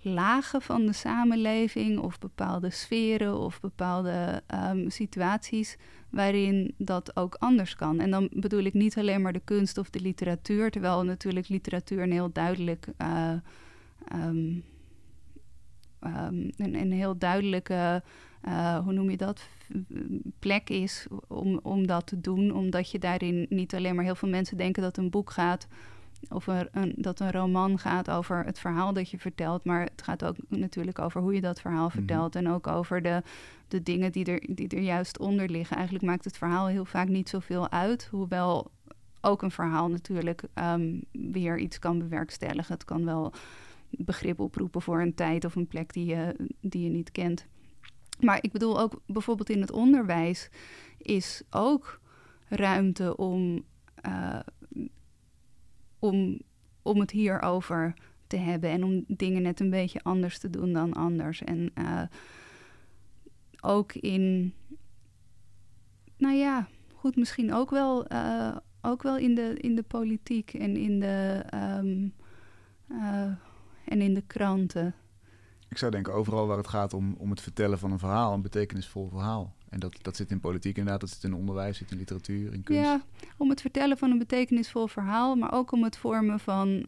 [0.00, 5.76] lagen van de samenleving of bepaalde sferen of bepaalde um, situaties
[6.10, 8.00] waarin dat ook anders kan.
[8.00, 12.02] En dan bedoel ik niet alleen maar de kunst of de literatuur, terwijl natuurlijk literatuur
[12.02, 13.32] een heel duidelijk uh,
[14.14, 14.64] um,
[16.00, 18.02] um, een, een, heel duidelijke,
[18.48, 19.48] uh, hoe noem je dat,
[20.38, 24.28] plek is om, om dat te doen, omdat je daarin niet alleen maar heel veel
[24.28, 25.66] mensen denken dat een boek gaat
[26.28, 30.24] of een, dat een roman gaat over het verhaal dat je vertelt, maar het gaat
[30.24, 31.96] ook natuurlijk over hoe je dat verhaal mhm.
[31.96, 33.22] vertelt en ook over de,
[33.68, 35.76] de dingen die er, die er juist onder liggen.
[35.76, 38.70] Eigenlijk maakt het verhaal heel vaak niet zoveel uit, hoewel
[39.20, 42.74] ook een verhaal natuurlijk um, weer iets kan bewerkstelligen.
[42.74, 43.32] Het kan wel
[43.90, 47.46] begrip oproepen voor een tijd of een plek die je, die je niet kent.
[48.20, 50.50] Maar ik bedoel ook bijvoorbeeld in het onderwijs
[50.98, 52.00] is ook
[52.48, 53.64] ruimte om
[54.06, 54.40] uh,
[55.98, 56.38] om,
[56.82, 57.94] om het hierover
[58.26, 61.42] te hebben en om dingen net een beetje anders te doen dan anders.
[61.42, 62.02] En uh,
[63.60, 64.54] ook in,
[66.16, 70.76] nou ja, goed, misschien ook wel, uh, ook wel in, de, in de politiek en
[70.76, 71.44] in de,
[72.88, 73.32] uh,
[73.88, 74.94] en in de kranten.
[75.68, 78.42] Ik zou denken, overal waar het gaat om, om het vertellen van een verhaal, een
[78.42, 79.54] betekenisvol verhaal.
[79.68, 82.62] En dat, dat zit in politiek inderdaad, dat zit in onderwijs, zit in literatuur, in
[82.62, 82.82] kunst.
[82.82, 83.02] Ja,
[83.36, 86.86] om het vertellen van een betekenisvol verhaal, maar ook om het vormen van,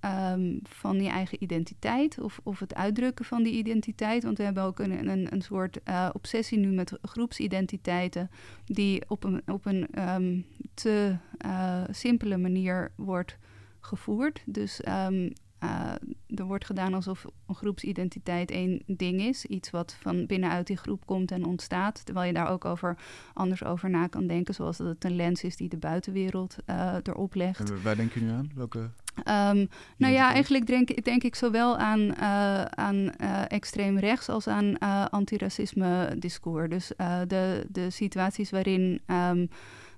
[0.00, 4.22] um, van je eigen identiteit of, of het uitdrukken van die identiteit.
[4.22, 8.30] Want we hebben ook een, een, een soort uh, obsessie nu met groepsidentiteiten,
[8.64, 13.38] die op een, op een um, te uh, simpele manier wordt
[13.80, 14.42] gevoerd.
[14.46, 15.32] Dus um,
[15.64, 15.92] uh,
[16.38, 19.46] er wordt gedaan alsof een groepsidentiteit één ding is.
[19.46, 22.04] Iets wat van binnenuit die groep komt en ontstaat.
[22.04, 22.96] Terwijl je daar ook over
[23.34, 24.54] anders over na kan denken.
[24.54, 27.70] Zoals dat het een lens is die de buitenwereld uh, erop legt.
[27.70, 28.50] En waar denk je nu aan?
[28.54, 28.78] Welke?
[28.78, 33.10] Um, nou ja, eigenlijk denk, denk ik zowel aan, uh, aan
[33.48, 34.78] extreem rechts als aan
[35.10, 36.68] antiracisme discours.
[36.68, 36.92] Dus
[37.26, 39.48] de, de situaties waarin um,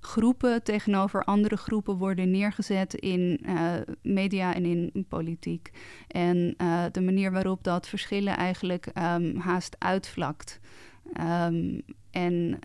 [0.04, 5.70] groepen tegenover andere groepen worden neergezet in uh, media en in politiek.
[6.08, 10.60] En uh, de manier waarop dat verschillen eigenlijk um, haast uitvlakt.
[11.20, 12.58] Um, en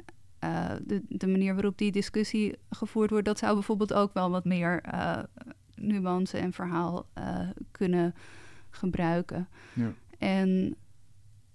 [0.43, 4.45] uh, de, de, manier waarop die discussie gevoerd wordt, dat zou bijvoorbeeld ook wel wat
[4.45, 4.83] meer
[5.75, 7.07] nuance en verhaal
[7.71, 8.15] kunnen
[8.69, 9.47] gebruiken.
[9.73, 9.91] Ja.
[10.17, 10.75] En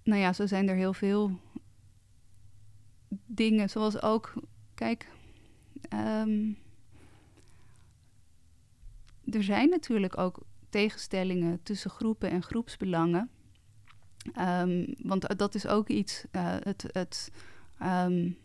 [0.02, 1.38] nou ja, zo zijn er heel veel
[3.26, 4.34] dingen, zoals ook,
[4.74, 5.06] kijk,
[5.94, 6.58] Um,
[9.24, 13.30] er zijn natuurlijk ook tegenstellingen tussen groepen en groepsbelangen.
[14.38, 17.30] Um, want dat is ook iets, uh, het, het,
[17.82, 18.36] um,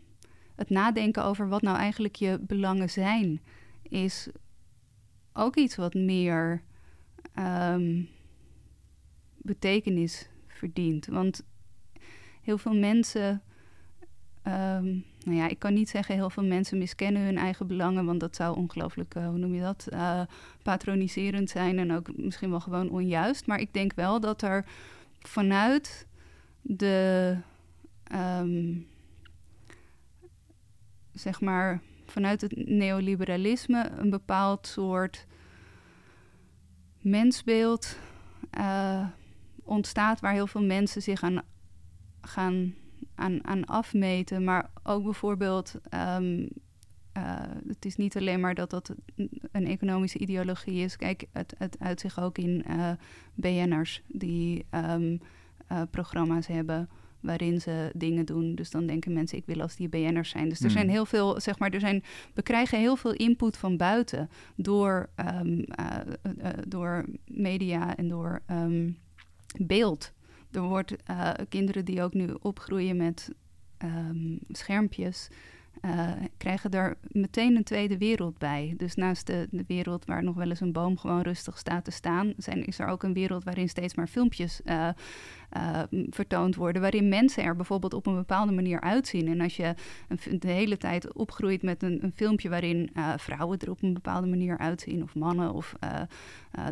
[0.54, 3.40] het nadenken over wat nou eigenlijk je belangen zijn,
[3.82, 4.28] is
[5.32, 6.62] ook iets wat meer
[9.36, 11.06] betekenis verdient.
[11.06, 11.44] Want
[12.42, 13.42] heel veel mensen
[14.48, 18.20] Um, nou ja, ik kan niet zeggen heel veel mensen miskennen hun eigen belangen, want
[18.20, 20.20] dat zou ongelooflijk, uh, hoe noem je dat, uh,
[20.62, 23.46] patroniserend zijn en ook misschien wel gewoon onjuist.
[23.46, 24.64] Maar ik denk wel dat er
[25.20, 26.06] vanuit
[26.62, 27.36] de,
[28.40, 28.86] um,
[31.12, 35.26] zeg maar, vanuit het neoliberalisme een bepaald soort
[37.00, 37.98] mensbeeld
[38.58, 39.06] uh,
[39.64, 41.42] ontstaat waar heel veel mensen zich aan
[42.20, 42.74] gaan
[43.18, 44.44] aan, aan afmeten.
[44.44, 46.46] Maar ook bijvoorbeeld, ehm,
[47.12, 48.94] eh, het is niet alleen maar dat dat
[49.52, 50.96] een economische ideologie is.
[50.96, 52.90] Kijk, het, het uit zich ook in uh,
[53.34, 55.16] BN'ers die ehm,
[55.66, 56.88] eh, programma's hebben
[57.20, 58.54] waarin ze dingen doen.
[58.54, 60.48] Dus dan denken mensen, ik wil als die BN'ers zijn.
[60.48, 60.92] Dus er zijn hmm.
[60.92, 62.02] heel veel, zeg maar, er zijn,
[62.34, 65.10] we krijgen heel veel input van buiten door,
[65.42, 65.64] um,
[66.68, 68.42] door media en door
[69.56, 70.12] beeld
[70.50, 73.30] er wordt uh, kinderen die ook nu opgroeien met
[73.78, 75.28] um, schermpjes.
[75.84, 78.74] Uh, krijgen er meteen een tweede wereld bij.
[78.76, 81.90] Dus naast de, de, wereld waar nog wel eens een boom gewoon rustig staat te
[81.90, 84.88] staan, zijn, is er ook een wereld waarin steeds maar filmpjes uh,
[85.56, 89.28] uh, vertoond worden, waarin mensen er bijvoorbeeld op een bepaalde manier uitzien.
[89.28, 89.74] En als je
[90.38, 94.58] de hele tijd opgroeit met een, een filmpje waarin vrouwen er op een bepaalde manier
[94.58, 95.74] uitzien, of mannen, of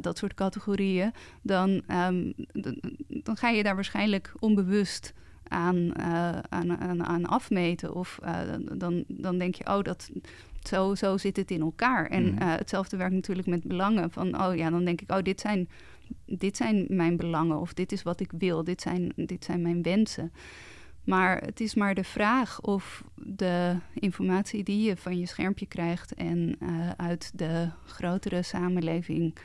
[0.00, 2.34] dat soort categorieën, dan, um,
[3.06, 5.12] dan ga je daar waarschijnlijk onbewust
[5.48, 7.94] aan, uh, aan, aan, aan, afmeten.
[7.94, 8.40] Of uh,
[8.72, 10.10] dan, dan denk je, oh, dat,
[10.62, 12.06] zo, zo zit het in elkaar.
[12.06, 14.10] En uh, hetzelfde werkt natuurlijk met belangen.
[14.10, 15.68] Van, oh ja, dan denk ik, oh, dit zijn,
[16.26, 17.60] dit zijn mijn belangen.
[17.60, 18.64] Of dit is wat ik wil.
[18.64, 20.32] Dit zijn, dit zijn mijn wensen.
[21.04, 26.14] Maar het is maar de vraag of de informatie die je van je schermpje krijgt
[26.14, 26.58] en
[26.96, 29.36] uit de grotere samenleving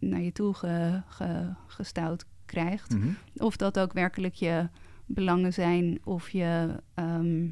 [0.00, 2.24] naar je toe ge, ge, gestouwd
[2.54, 2.94] krijgt.
[2.94, 3.08] Mhm.
[3.36, 4.68] Of dat ook werkelijk je
[5.06, 7.44] belangen zijn, of, je, ehm,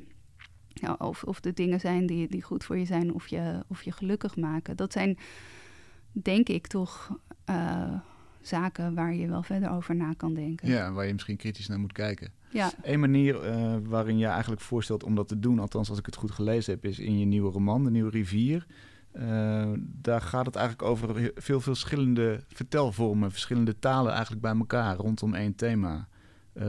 [0.68, 3.82] ja, of, of de dingen zijn die, die goed voor je zijn, of je, of
[3.82, 4.76] je gelukkig maken.
[4.76, 5.18] Dat zijn,
[6.12, 7.18] denk ik, toch
[7.50, 7.94] uh,
[8.40, 10.68] zaken waar je wel verder over na kan denken.
[10.68, 12.32] Ja, waar je misschien kritisch naar moet kijken.
[12.50, 12.72] Ja.
[12.82, 16.16] Een manier uh, waarin je eigenlijk voorstelt om dat te doen, althans als ik het
[16.16, 18.66] goed gelezen heb, is in je nieuwe roman, De Nieuwe Rivier.
[19.12, 25.34] Uh, daar gaat het eigenlijk over veel verschillende vertelvormen, verschillende talen eigenlijk bij elkaar rondom
[25.34, 26.08] één thema.
[26.54, 26.64] Uh,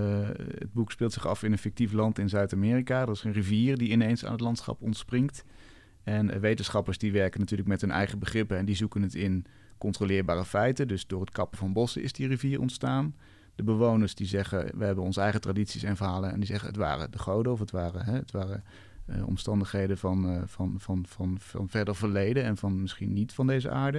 [0.58, 3.02] het boek speelt zich af in een fictief land in Zuid-Amerika.
[3.02, 5.44] Er is een rivier die ineens aan het landschap ontspringt.
[6.04, 9.46] En uh, wetenschappers die werken natuurlijk met hun eigen begrippen en die zoeken het in
[9.78, 10.88] controleerbare feiten.
[10.88, 13.16] Dus door het kappen van bossen is die rivier ontstaan.
[13.56, 16.32] De bewoners die zeggen, we hebben onze eigen tradities en verhalen.
[16.32, 18.64] En die zeggen, het waren de goden of het waren, hè, het waren
[19.26, 23.70] omstandigheden van, uh, van, van, van, van verder verleden en van misschien niet van deze
[23.70, 23.98] aarde.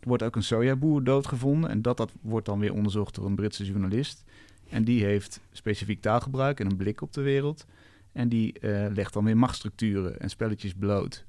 [0.00, 3.34] Er wordt ook een sojaboer doodgevonden en dat, dat wordt dan weer onderzocht door een
[3.34, 4.24] Britse journalist.
[4.68, 7.66] En die heeft specifiek taalgebruik en een blik op de wereld.
[8.12, 11.24] En die uh, legt dan weer machtsstructuren en spelletjes bloot.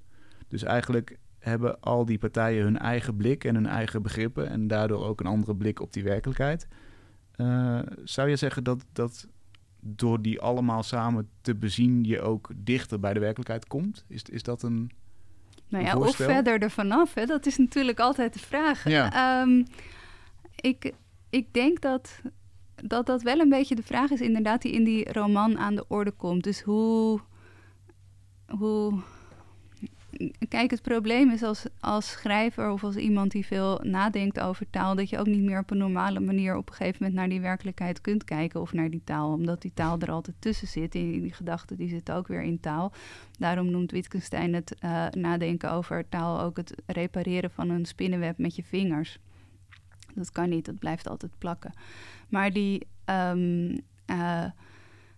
[0.48, 5.06] Dus eigenlijk hebben al die partijen hun eigen blik en hun eigen begrippen en daardoor
[5.06, 6.68] ook een andere blik op die werkelijkheid.
[8.04, 9.28] zou je zeggen dat, dat
[9.80, 14.06] door die allemaal samen te bezien, je ook dichter bij de werkelijkheid komt?
[14.08, 14.92] Is, is dat een.
[15.68, 17.14] Nou ja, of verder ervan af.
[17.14, 17.26] Hè?
[17.26, 18.90] Dat is natuurlijk altijd de vraag.
[18.90, 19.42] Ja.
[19.42, 19.66] Um,
[20.56, 20.94] ik,
[21.30, 22.22] ik denk dat,
[22.76, 25.86] dat dat wel een beetje de vraag is, inderdaad, die in die roman aan de
[25.88, 26.44] orde komt.
[26.44, 27.20] Dus hoe.
[28.48, 29.00] hoe
[30.48, 34.96] Kijk, het probleem is als, als schrijver of als iemand die veel nadenkt over taal,
[34.96, 37.42] dat je ook niet meer op een normale manier op een gegeven moment naar die
[37.42, 40.96] werkelijkheid kunt kijken of naar die taal, omdat die taal er altijd tussen zit.
[40.96, 42.92] En die gedachten die zitten ook weer in taal.
[43.40, 48.56] Daarom noemt Wittgenstein het uh, nadenken over taal ook het repareren van een spinnenweb met
[48.56, 49.20] je vingers.
[50.16, 51.74] Dat kan niet, dat blijft altijd plakken.
[52.30, 54.46] Maar die, um, uh,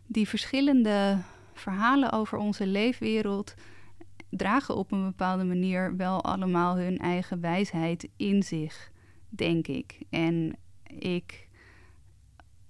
[0.08, 1.18] die verschillende
[1.54, 3.54] verhalen over onze leefwereld
[4.32, 8.92] dragen op een bepaalde manier wel allemaal hun eigen wijsheid in zich,
[9.30, 10.00] denk ik.
[10.10, 10.56] En
[10.88, 11.48] ik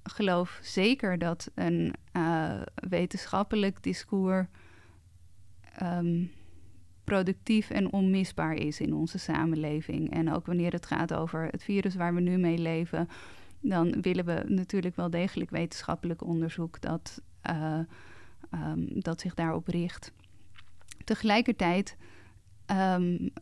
[0.03, 4.47] geloof zeker dat een uh, wetenschappelijk discours
[5.81, 6.31] um,
[7.03, 10.11] productief en onmisbaar is in onze samenleving.
[10.11, 13.09] En ook wanneer het gaat over het virus waar we nu mee leven,
[13.59, 17.79] dan willen we natuurlijk wel degelijk wetenschappelijk onderzoek dat, uh,
[18.53, 20.11] um, dat zich daarop richt.
[21.03, 21.97] Tegelijkertijd
[22.71, 23.33] um,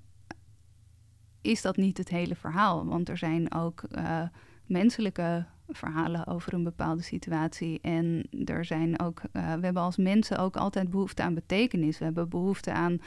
[1.41, 4.21] is dat niet het hele verhaal, want er zijn ook uh,
[4.65, 7.79] menselijke verhalen over een bepaalde situatie.
[7.81, 11.97] En er zijn ook, uh, we hebben als mensen ook altijd behoefte aan betekenis.
[11.97, 13.01] We hebben behoefte aan,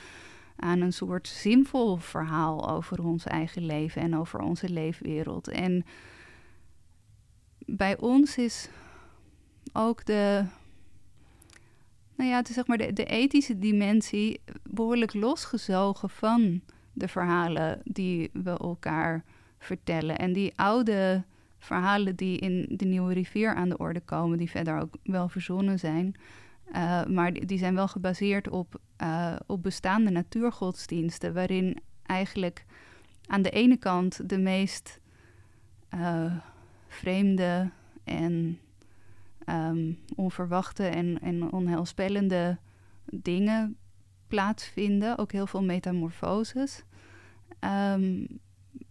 [0.57, 5.49] aan een soort zinvol verhaal over ons eigen leven en over onze leefwereld.
[5.49, 5.85] En
[7.59, 8.69] bij ons is
[9.73, 10.45] ook de
[12.23, 16.61] nou ja, het is zeg maar de, de ethische dimensie behoorlijk losgezogen van
[16.93, 19.25] de verhalen die we elkaar
[19.59, 20.19] vertellen.
[20.19, 21.25] En die oude
[21.59, 25.79] verhalen die in de Nieuwe Rivier aan de orde komen, die verder ook wel verzonnen
[25.79, 26.15] zijn.
[26.75, 32.65] Uh, maar die, zijn wel gebaseerd op, uh, op bestaande natuurgodsdiensten, waarin eigenlijk
[33.27, 35.01] aan de ene kant de meest
[36.89, 37.71] vreemde
[38.05, 38.59] en
[39.45, 42.59] ehm, onverwachte en, en onheilspellende
[43.05, 43.77] dingen
[44.27, 45.19] plaatsvinden.
[45.19, 46.83] Ook heel veel metamorfoses.
[47.59, 48.27] Ehm,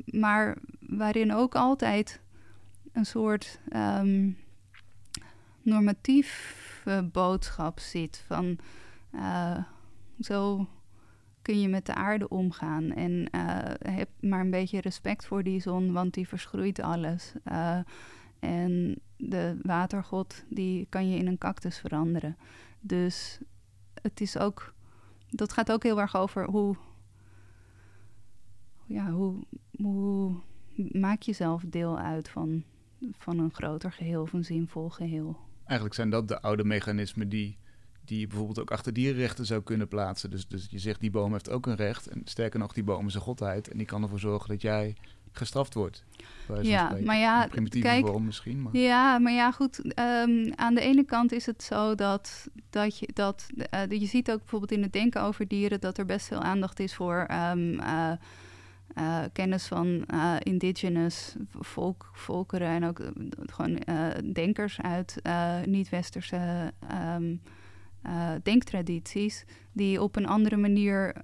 [0.05, 2.21] maar waarin ook altijd
[2.91, 4.37] een soort um,
[5.61, 8.57] normatieve boodschap zit van
[9.11, 9.57] uh,
[10.19, 10.67] zo
[11.41, 13.57] kun je met de aarde omgaan en uh,
[13.95, 17.33] heb maar een beetje respect voor die zon, want die verschroeit alles.
[17.51, 17.79] Uh,
[18.41, 22.37] en de watergod die kan je in een cactus veranderen.
[22.79, 23.39] Dus
[24.01, 24.73] het is ook,
[25.29, 26.75] dat gaat ook heel erg over hoe,
[28.85, 29.43] ja, hoe,
[29.77, 30.35] hoe
[30.91, 32.63] maak je zelf deel uit van,
[33.17, 35.37] van een groter geheel, of een zinvol geheel.
[35.63, 37.57] Eigenlijk zijn dat de oude mechanismen die,
[38.05, 40.29] die je bijvoorbeeld ook achter dierenrechten zou kunnen plaatsen.
[40.29, 42.07] Dus, dus je zegt die boom heeft ook een recht.
[42.07, 43.67] En sterker nog, die boom is een godheid.
[43.67, 44.95] En die kan ervoor zorgen dat jij
[45.31, 46.03] gestraft wordt.
[46.61, 47.47] Ja, maar ja,
[47.79, 48.61] kijk, vorm misschien.
[48.61, 48.77] Maar.
[48.77, 49.79] Ja, maar ja, goed.
[49.99, 54.31] Um, aan de ene kant is het zo dat, dat, je, dat uh, je ziet
[54.31, 57.79] ook bijvoorbeeld in het denken over dieren dat er best veel aandacht is voor um,
[57.79, 58.11] uh,
[58.97, 60.05] uh, kennis van
[60.39, 63.01] indigenous volk, volkeren en ook
[63.45, 63.79] gewoon
[64.33, 65.21] denkers uit
[65.65, 66.73] niet-westerse
[67.15, 67.41] um,
[68.43, 71.15] denktradities, die op een andere manier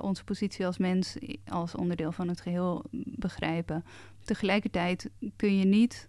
[0.00, 1.16] onze positie als mens
[1.46, 3.84] als onderdeel van het geheel begrijpen.
[4.24, 6.08] Tegelijkertijd kun je niet,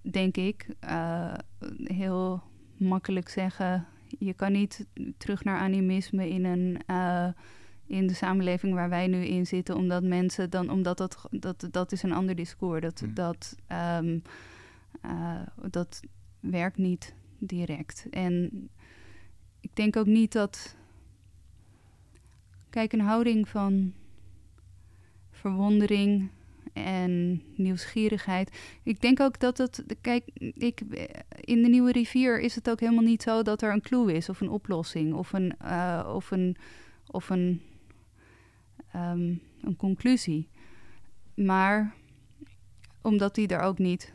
[0.00, 1.34] denk ik, uh,
[1.84, 2.42] heel
[2.76, 3.86] makkelijk zeggen.
[4.18, 6.82] Je kan niet terug naar animisme in, een,
[7.86, 11.92] in de samenleving waar wij nu in zitten, omdat mensen dan, omdat dat, dat, dat
[11.92, 12.80] is een ander discours.
[12.80, 13.14] Dat, mm.
[13.14, 13.56] dat,
[14.00, 14.22] um,
[15.04, 15.40] uh,
[15.70, 16.00] dat
[16.40, 18.06] werkt niet direct.
[18.10, 18.68] En
[19.68, 20.76] ik denk ook niet dat.
[22.70, 23.92] Kijk, een houding van
[25.30, 26.30] verwondering
[26.72, 28.58] en nieuwsgierigheid.
[28.82, 29.84] Ik denk ook dat het.
[30.00, 30.80] Kijk, ik,
[31.40, 34.28] in de nieuwe rivier is het ook helemaal niet zo dat er een clue is
[34.28, 36.56] of een oplossing of een, uh, of een,
[37.06, 37.62] of een,
[38.94, 40.48] um, een conclusie.
[41.34, 41.94] Maar
[43.02, 44.12] omdat die er ook niet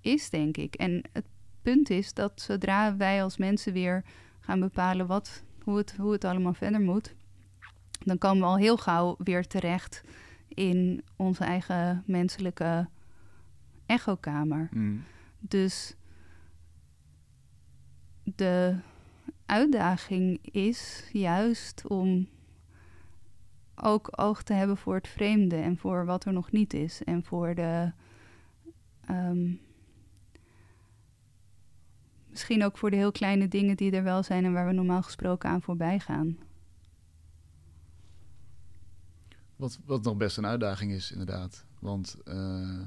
[0.00, 0.74] is, denk ik.
[0.74, 1.26] En het
[1.62, 4.04] punt is dat zodra wij als mensen weer
[4.48, 7.14] gaan bepalen wat, hoe, het, hoe het allemaal verder moet,
[8.04, 10.02] dan komen we al heel gauw weer terecht
[10.48, 12.88] in onze eigen menselijke
[13.86, 14.68] echokamer.
[14.70, 15.04] Mm.
[15.38, 15.96] Dus
[18.22, 18.76] de
[19.46, 22.28] uitdaging is juist om
[23.74, 27.24] ook oog te hebben voor het vreemde en voor wat er nog niet is en
[27.24, 27.92] voor de.
[29.10, 29.60] Um,
[32.38, 35.02] misschien ook voor de heel kleine dingen die er wel zijn en waar we normaal
[35.02, 36.38] gesproken aan voorbij gaan.
[39.56, 41.64] Wat, wat nog best een uitdaging is, inderdaad.
[41.78, 42.80] Want uh,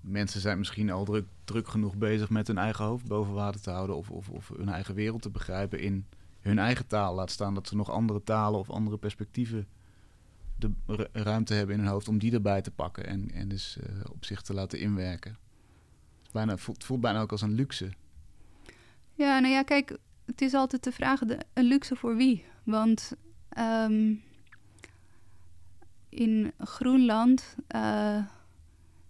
[0.00, 3.70] mensen zijn misschien al druk, druk genoeg bezig met hun eigen hoofd boven water te
[3.70, 3.96] houden.
[3.96, 6.06] Of, of, of hun eigen wereld te begrijpen in
[6.40, 7.14] hun eigen taal.
[7.14, 9.66] Laat staan dat ze nog andere talen of andere perspectieven
[10.56, 10.72] de
[11.12, 13.06] ruimte hebben in hun hoofd om die erbij te pakken.
[13.06, 15.36] En, en dus uh, op zich te laten inwerken.
[16.32, 17.92] Het, voelt bijna ook als een luxe.
[19.22, 22.44] Ja, nou ja, kijk, het is altijd de vraag: de, een luxe voor wie?
[22.64, 23.12] Want.
[23.58, 24.22] Um,
[26.08, 28.24] in Groenland uh,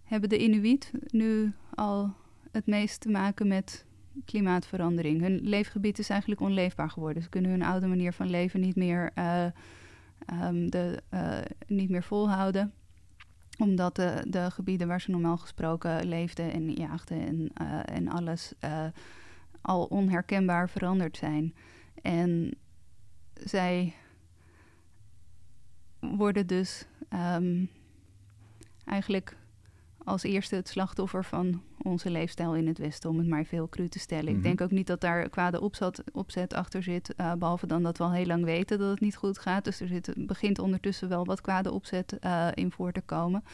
[0.02, 2.14] hebben de Inuit nu al
[2.50, 3.84] het meest te maken met
[4.24, 5.20] klimaatverandering.
[5.20, 7.22] Hun leefgebied is eigenlijk onleefbaar geworden.
[7.22, 9.44] Ze kunnen hun oude manier van leven niet meer, uh,
[10.42, 12.72] um, de, uh, niet meer volhouden
[13.58, 17.50] omdat de, de, gebieden waar ze normaal gesproken leefden en jaagden en,
[17.84, 18.52] en alles
[19.62, 21.54] al onherkenbaar veranderd zijn.
[22.02, 22.56] En
[23.34, 23.94] zij
[26.00, 26.86] worden dus
[27.36, 27.70] um,
[28.84, 29.36] eigenlijk
[30.04, 33.88] als eerste het slachtoffer van onze leefstijl in het Westen, om het maar veel cru
[33.88, 34.28] te stellen.
[34.28, 34.42] Ik mhm.
[34.42, 38.04] denk ook niet dat daar kwade opzet, opzet achter zit, uh, behalve dan dat we
[38.04, 39.64] al heel lang weten dat het niet goed gaat.
[39.64, 43.44] Dus er zit, begint ondertussen wel wat kwade opzet uh, in voor te komen.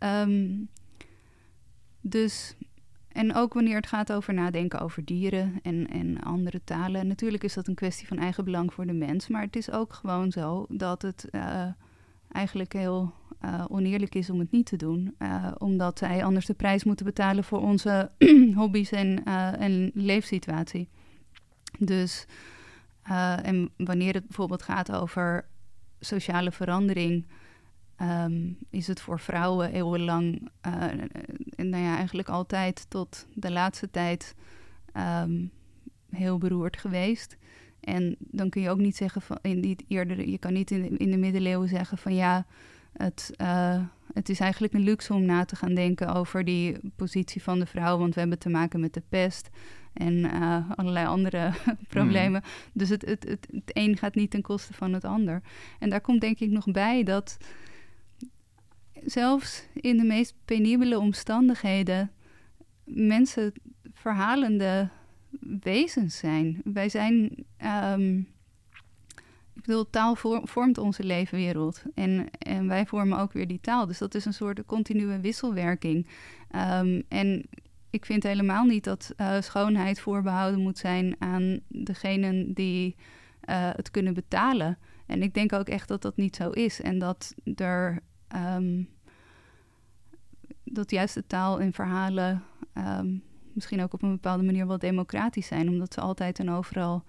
[0.00, 0.68] Um,
[2.00, 2.56] dus
[3.12, 7.06] en ook wanneer het gaat over nadenken over dieren en, en andere talen.
[7.06, 9.28] Natuurlijk is dat een kwestie van eigen belang voor de mens.
[9.28, 11.66] Maar het is ook gewoon zo dat het uh,
[12.28, 13.12] eigenlijk heel
[13.44, 15.14] uh, oneerlijk is om het niet te doen.
[15.18, 18.10] Uh, omdat zij anders de prijs moeten betalen voor onze
[18.54, 19.24] hobby's en,
[19.58, 20.88] en leefsituatie.
[21.78, 22.26] Dus,
[23.42, 25.46] en wanneer het bijvoorbeeld gaat over
[26.00, 27.26] sociale verandering
[28.02, 30.82] Um, is het voor vrouwen eeuwenlang, uh,
[31.56, 34.34] en nou ja, eigenlijk altijd tot de laatste tijd
[34.96, 35.50] um,
[36.10, 37.36] heel beroerd geweest.
[37.80, 40.82] En dan kun je ook niet zeggen van in die eerder, je kan niet in
[40.82, 42.46] de, in de middeleeuwen zeggen van ja,
[42.92, 43.82] het, uh,
[44.14, 47.66] het is eigenlijk een luxe om na te gaan denken over die positie van de
[47.66, 49.50] vrouw, want we hebben te maken met de pest
[49.92, 51.52] en uh, allerlei andere
[51.88, 52.42] problemen.
[52.44, 52.70] Mm.
[52.72, 55.42] Dus het, het, het, het een gaat niet ten koste van het ander.
[55.78, 57.36] En daar komt denk ik nog bij dat
[59.04, 62.10] zelfs in de meest penibele omstandigheden
[62.84, 63.52] mensen
[63.92, 64.88] verhalende
[65.60, 66.60] wezens zijn.
[66.64, 67.44] Wij zijn.
[67.94, 68.30] Um,
[69.54, 71.82] ik bedoel, taal vormt onze leefwereld.
[71.94, 73.86] En, en wij vormen ook weer die taal.
[73.86, 76.06] Dus dat is een soort continue wisselwerking.
[76.80, 77.44] Um, en
[77.90, 82.96] ik vind helemaal niet dat uh, schoonheid voorbehouden moet zijn aan degenen die
[83.44, 84.78] uh, het kunnen betalen.
[85.06, 86.80] En ik denk ook echt dat dat niet zo is.
[86.80, 88.02] En dat er.
[88.34, 88.88] Um,
[90.64, 92.42] dat juist de taal en verhalen
[92.74, 93.22] um,
[93.52, 97.04] misschien ook op een bepaalde manier wel democratisch zijn, omdat ze altijd en overal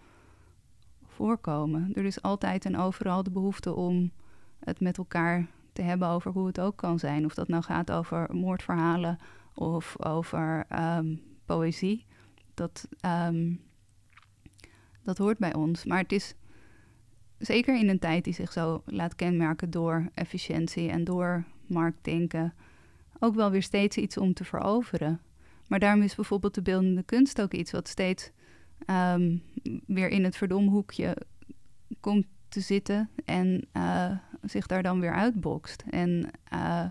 [1.05, 1.91] voorkomen.
[1.93, 4.11] Er is altijd en overal de behoefte om
[4.59, 7.25] het met elkaar te hebben over hoe het ook kan zijn.
[7.25, 9.17] Of dat nou gaat over moordverhalen
[9.53, 10.65] of over
[10.97, 12.05] um, poëzie.
[12.53, 12.87] Dat,
[15.03, 15.85] dat hoort bij ons.
[15.85, 16.35] Maar het is
[17.45, 22.53] zeker in een tijd die zich zo laat kenmerken door efficiëntie en door marktdenken,
[23.19, 25.19] ook wel weer steeds iets om te veroveren.
[25.67, 28.31] Maar daarom is bijvoorbeeld de beeldende kunst ook iets wat steeds
[28.87, 29.41] um,
[29.85, 31.17] weer in het verdomhoekje
[31.99, 35.83] komt te zitten en uh, zich daar dan weer uitbokst.
[35.89, 36.85] En uh,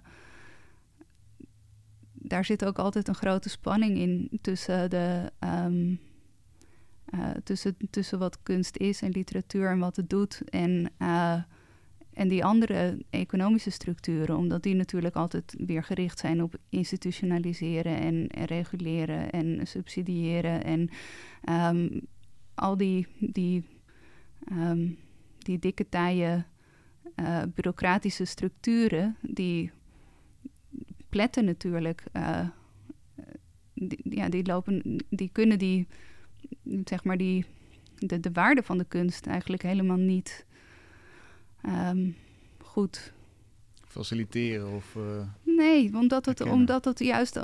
[2.13, 5.33] daar zit ook altijd een grote spanning in tussen, de,
[5.65, 6.01] um,
[7.15, 10.43] uh, tussen, tussen wat kunst is en literatuur en wat het doet.
[10.49, 10.93] En
[12.13, 18.29] en die andere economische structuren, omdat die natuurlijk altijd weer gericht zijn op institutionaliseren en,
[18.29, 20.65] en reguleren en subsidiëren.
[20.65, 20.91] En
[21.75, 22.01] um,
[22.55, 23.65] al die, die,
[24.51, 24.99] um,
[25.39, 26.45] die dikke taaie
[27.17, 29.71] uh, bureaucratische structuren, die
[31.09, 32.05] pletten natuurlijk.
[34.03, 35.87] Ja, die lopen, die kunnen die,
[36.85, 37.45] zeg maar, die,
[37.99, 40.47] de, de waarde van de kunst eigenlijk helemaal niet
[41.67, 42.17] um,
[42.59, 43.13] goed
[43.87, 44.95] faciliteren of...
[44.95, 45.03] Uh,
[45.43, 47.41] nee, omdat het, omdat het juist...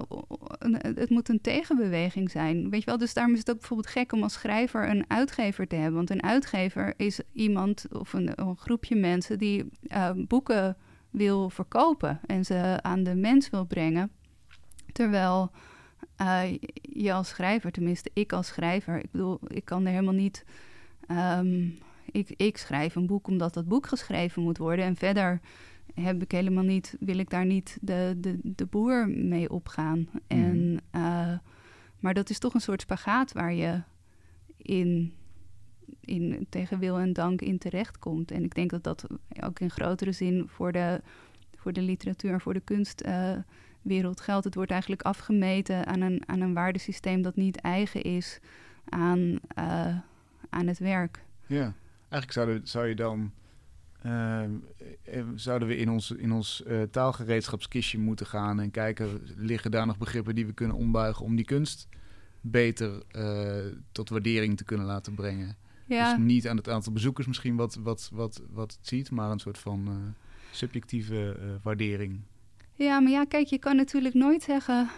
[0.80, 2.70] Het moet een tegenbeweging zijn.
[2.70, 2.98] Weet je wel?
[2.98, 5.94] Dus daarom is het ook bijvoorbeeld gek om als schrijver een uitgever te hebben.
[5.94, 9.38] Want een uitgever is iemand of een, een groepje mensen...
[9.38, 10.76] die uh, boeken
[11.10, 14.10] wil verkopen en ze aan de mens wil brengen.
[14.92, 15.50] Terwijl
[16.20, 18.98] uh, je als schrijver, tenminste ik als schrijver...
[18.98, 20.44] Ik bedoel, ik kan er helemaal niet...
[21.10, 21.78] Um,
[22.10, 24.84] ik, ik schrijf een boek omdat dat boek geschreven moet worden.
[24.84, 25.40] En verder
[25.94, 29.98] heb ik helemaal niet, wil ik daar niet de, de, de boer mee opgaan.
[29.98, 30.18] Mhm.
[30.26, 31.38] En, uh,
[31.98, 33.82] maar dat is toch een soort spagaat waar je
[34.56, 35.12] in,
[36.00, 38.30] in tegen wil en dank in terechtkomt.
[38.30, 39.06] En ik denk dat dat
[39.40, 41.00] ook in grotere zin voor de,
[41.56, 43.42] voor de literatuur en voor de kunstwereld uh,
[44.14, 44.44] geldt.
[44.44, 48.40] Het wordt eigenlijk afgemeten aan een, aan een waardesysteem dat niet eigen is
[48.88, 49.96] aan, uh,
[50.50, 51.24] aan het werk.
[51.46, 51.74] Ja.
[52.08, 53.32] Eigenlijk zouden, zou je dan.
[54.02, 54.50] Ehm,
[55.02, 59.86] eh, zouden we in ons, in ons uh, taalgereedschapskistje moeten gaan en kijken, liggen daar
[59.86, 61.88] nog begrippen die we kunnen ombuigen om die kunst
[62.40, 63.02] beter
[63.92, 65.56] tot waardering te kunnen laten brengen?
[65.86, 66.14] Ja.
[66.14, 69.38] Dus niet aan het aantal bezoekers misschien wat, wat, wat, wat het ziet, maar een
[69.38, 70.14] soort van
[70.50, 72.20] subjectieve waardering.
[72.78, 74.88] Ja, maar ja, kijk, je kan natuurlijk nooit zeggen.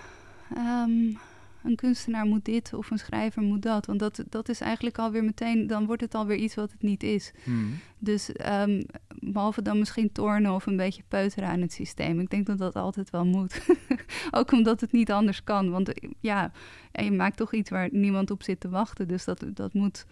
[0.57, 1.19] Um,
[1.65, 3.87] een kunstenaar moet dit of een schrijver moet dat.
[3.87, 7.03] Want dat, dat is eigenlijk alweer meteen, dan wordt het alweer iets wat het niet
[7.03, 7.33] is.
[7.45, 7.79] Hmm.
[7.99, 12.21] Dus um, behalve dan misschien tornen of een beetje peuteren aan het systeem.
[12.21, 13.61] Ik denk dat dat altijd wel moet.
[14.31, 15.71] Ook omdat het niet anders kan.
[15.71, 16.53] Want ja,
[16.93, 19.09] en je maakt toch iets waar niemand op zit te wachten.
[19.09, 20.07] Dus dat, dat moet.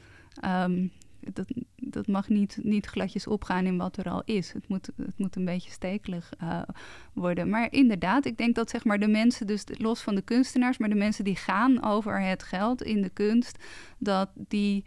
[0.44, 0.92] Um,
[1.32, 4.52] dat, dat mag niet, niet gladjes opgaan in wat er al is.
[4.52, 6.62] Het moet, het moet een beetje stekelig uh,
[7.12, 7.48] worden.
[7.48, 10.88] Maar inderdaad, ik denk dat zeg maar, de mensen, dus los van de kunstenaars, maar
[10.88, 13.64] de mensen die gaan over het geld in de kunst,
[13.98, 14.84] dat die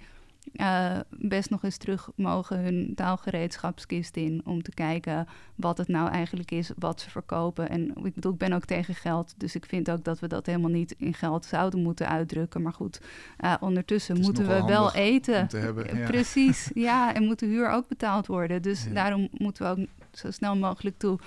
[0.54, 6.10] uh, best nog eens terug mogen hun taalgereedschapskist in om te kijken wat het nou
[6.10, 7.70] eigenlijk is, wat ze verkopen.
[7.70, 10.46] En ik bedoel, ik ben ook tegen geld, dus ik vind ook dat we dat
[10.46, 12.62] helemaal niet in geld zouden moeten uitdrukken.
[12.62, 13.02] Maar goed,
[13.40, 15.48] uh, ondertussen moeten we wel eten.
[15.52, 18.62] Hebben, Precies, ja, en moet de huur ook betaald worden.
[18.62, 21.20] Dus daarom moeten we ook zo snel mogelijk toe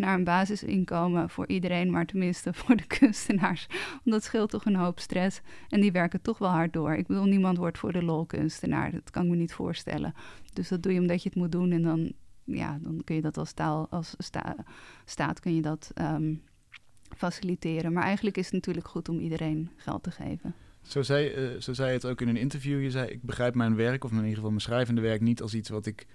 [0.00, 3.66] naar een basisinkomen voor iedereen, maar tenminste voor de kunstenaars.
[4.04, 5.40] Want dat scheelt toch een hoop stress.
[5.68, 6.94] En die werken toch wel hard door.
[6.94, 8.90] Ik bedoel, niemand wordt voor de lol kunstenaar.
[8.90, 10.14] Dat kan ik me niet voorstellen.
[10.52, 11.70] Dus dat doe je omdat je het moet doen.
[11.70, 12.12] En dan,
[12.44, 14.56] ja, dan kun je dat als, taal, als sta,
[15.04, 16.42] staat kun je dat um,
[17.16, 17.92] faciliteren.
[17.92, 20.54] Maar eigenlijk is het natuurlijk goed om iedereen geld te geven.
[20.82, 22.82] Zo zei, uh, zo zei het ook in een interview.
[22.82, 25.54] Je zei, ik begrijp mijn werk, of in ieder geval mijn schrijvende werk, niet als
[25.54, 26.06] iets wat ik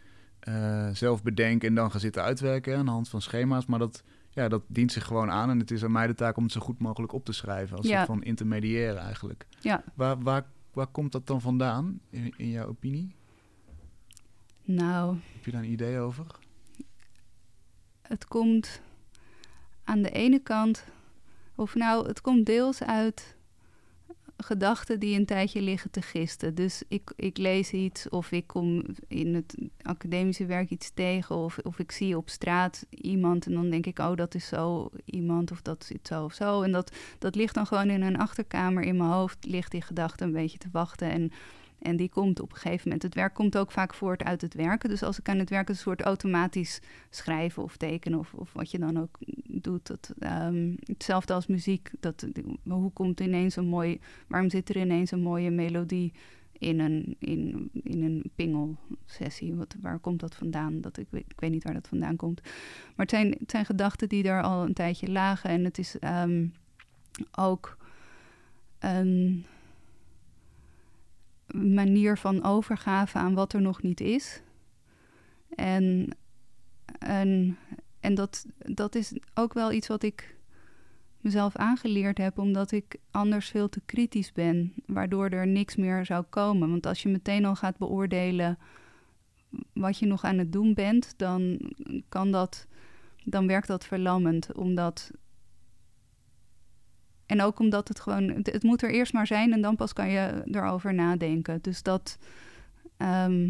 [0.45, 3.65] eh, zelf bedenken en dan gaan zitten uitwerken aan de hand van schema's.
[3.65, 6.37] Maar dat, ja, dat dient zich gewoon aan en het is aan mij de taak
[6.37, 7.77] om het zo goed mogelijk op te schrijven.
[7.77, 7.95] Als Ja.
[7.95, 9.45] soort van intermediaire eigenlijk.
[9.59, 9.83] Ja.
[9.93, 13.15] Waar, waar, waar komt dat dan vandaan, in, in jouw opinie?
[14.63, 16.25] Nou, Heb je daar een idee over?
[18.01, 18.81] het komt
[19.83, 20.85] aan de ene kant,
[21.55, 23.34] of nou, het komt deels uit
[24.45, 26.55] gedachten die een tijdje liggen te gisten.
[26.55, 31.57] Dus ik, ik lees iets of ik kom in het academische werk iets tegen of,
[31.63, 35.51] of ik zie op straat iemand en dan denk ik, oh, dat is zo iemand
[35.51, 36.61] of dat zit zo of zo.
[36.61, 40.23] En dat, dat ligt dan gewoon in een achterkamer in mijn hoofd, ligt die gedachte
[40.23, 41.31] een beetje te wachten en...
[41.85, 43.03] En die komt op een gegeven moment.
[43.03, 44.89] Het werk komt ook vaak voort uit het werken.
[44.89, 46.79] Dus als ik aan het werken een soort automatisch
[47.09, 49.17] schrijven of tekenen of, of wat je dan ook
[49.47, 49.87] doet.
[49.87, 51.91] Dat, ehm, hetzelfde als muziek.
[51.99, 52.27] Dat,
[52.63, 56.13] hoe komt ineens een mooi, waarom zit er ineens een mooie melodie
[56.57, 59.55] in een, in, in een pingelsessie?
[59.55, 60.81] Wat, waar komt dat vandaan?
[60.81, 62.41] Dat, ik, ik weet niet waar dat vandaan komt.
[62.43, 65.49] Maar het zijn, zijn gedachten die er al een tijdje lagen.
[65.49, 66.47] En het is ehm,
[67.35, 67.77] ook
[71.55, 74.41] manier van overgave aan wat er nog niet is.
[75.49, 76.17] En,
[76.99, 77.57] en,
[77.99, 80.35] en dat, dat is ook wel iets wat ik
[81.25, 86.23] mezelf aangeleerd heb, omdat ik anders veel te kritisch ben, waardoor er niks meer zou
[86.23, 86.69] komen.
[86.69, 88.57] Want als je meteen al gaat beoordelen
[89.73, 91.59] wat je nog aan het doen bent, dan
[92.09, 92.67] kan dat,
[93.23, 95.11] dan werkt dat verlammend, omdat
[97.25, 100.09] en ook omdat het gewoon, het, moet er eerst maar zijn en dan pas kan
[100.09, 101.59] je erover nadenken.
[101.61, 102.17] Dus dat,
[102.97, 103.49] ehm,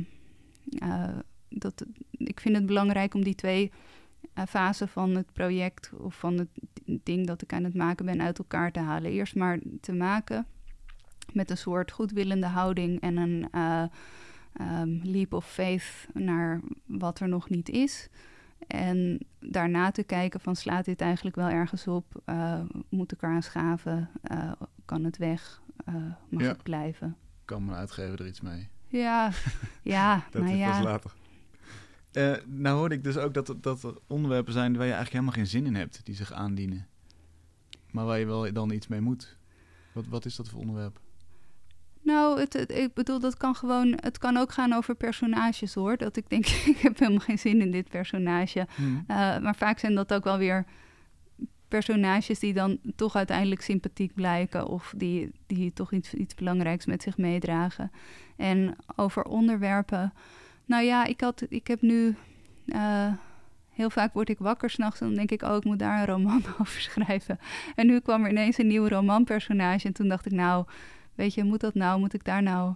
[0.80, 1.18] eh,
[1.50, 3.72] dat, ik vind het belangrijk om die twee
[4.34, 6.50] eh, fasen van het project of van het
[7.04, 9.12] ding dat ik aan het maken ben uit elkaar te halen.
[9.12, 10.46] Eerst maar te maken
[11.34, 13.84] met een soort goedwillende houding en een eh,
[14.54, 18.10] ehm, leap of faith naar wat er nog niet is.
[18.68, 22.22] En daarna te kijken van slaat dit eigenlijk wel ergens op?
[22.26, 24.10] Eh, moet ik eraan schaven?
[24.22, 24.52] Eh,
[24.86, 25.62] kan het weg?
[25.86, 25.94] Eh,
[26.30, 26.48] mag Ja.
[26.48, 27.16] het blijven?
[27.46, 28.70] Kan mijn uitgever er iets mee?
[28.88, 29.32] Ja,
[29.82, 30.84] ja, Dat nou is pas ja.
[30.84, 31.14] later.
[32.12, 35.12] Eh, nou hoorde ik dus ook dat, er- dat er onderwerpen zijn waar je eigenlijk
[35.12, 36.88] helemaal geen zin in hebt, die zich aandienen.
[37.92, 39.38] Maar waar je wel dan iets mee moet.
[39.92, 41.00] Wat, wat is dat voor onderwerp?
[42.06, 45.98] Nou, het, het- ik bedoel, dat kan gewoon, het kan ook gaan over personages hoor.
[45.98, 48.68] Dat ik denk, ik heb helemaal geen zin in dit personage.
[48.76, 48.84] Hm.
[49.08, 50.66] Eh, maar vaak zijn dat ook wel weer
[51.68, 57.02] personages die dan toch uiteindelijk sympathiek blijken of die, die toch iets, iets belangrijks met
[57.04, 57.92] zich meedragen.
[58.38, 60.14] En over onderwerpen,
[60.66, 62.16] nou ja, ik, had, ik heb nu,
[62.66, 63.14] eh,
[63.72, 66.06] heel vaak word ik wakker s'nachts en dan denk ik, oh, ik moet daar een
[66.06, 67.40] roman over schrijven.
[67.76, 70.66] En nu kwam er ineens een nieuw romanpersonage en toen dacht ik, nou,
[71.16, 72.74] weet je, moet dat nou, moet ik daar nou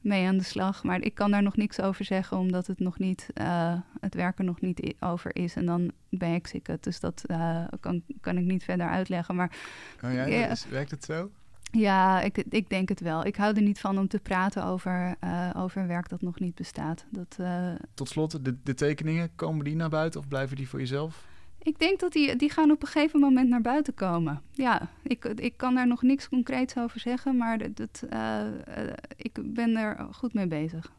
[0.00, 0.84] mee aan de slag.
[0.84, 4.38] Maar ik kan daar nog niks over zeggen, omdat het nog niet, eh, het werk
[4.38, 5.54] er nog niet over is.
[5.54, 6.82] En dan beheks ik het.
[6.82, 9.34] Dus dat eh, kan, kan ik niet verder uitleggen.
[9.36, 9.56] Maar
[10.04, 10.40] Oh ja, Ja.
[10.42, 11.30] dat is- werkt het zo?
[11.70, 13.26] ja, ik, ik denk het wel.
[13.26, 16.54] Ik hou er niet van om te praten over, eh, over werk dat nog niet
[16.54, 17.06] bestaat.
[17.10, 17.38] Dat,
[17.94, 21.26] Tot slot, de, de tekeningen, komen die naar buiten of blijven die voor jezelf?
[21.62, 24.42] Ik denk dat die, die gaan op een gegeven moment naar buiten komen.
[24.50, 28.92] Ja, ik, ik kan daar nog niks concreets over zeggen, maar dat, dat, eh, eh,
[29.16, 30.92] ik ben er goed mee bezig.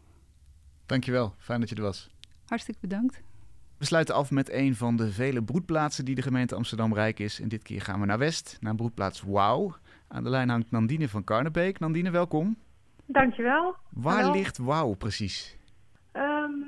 [0.86, 2.10] Dankjewel, fijn dat je er was.
[2.45, 3.22] Hartstikke bedankt.
[3.78, 7.39] We sluiten af met een van de vele broedplaatsen die de gemeente Amsterdam rijk is.
[7.39, 9.76] En dit keer gaan we naar West, naar broedplaats Wauw.
[10.07, 11.80] Aan de lijn hangt Nandine van Karnebeek.
[11.80, 12.57] Nandine, welkom.
[13.05, 13.76] Dankjewel.
[13.89, 14.32] Waar Hallo.
[14.32, 15.57] ligt Wauw precies?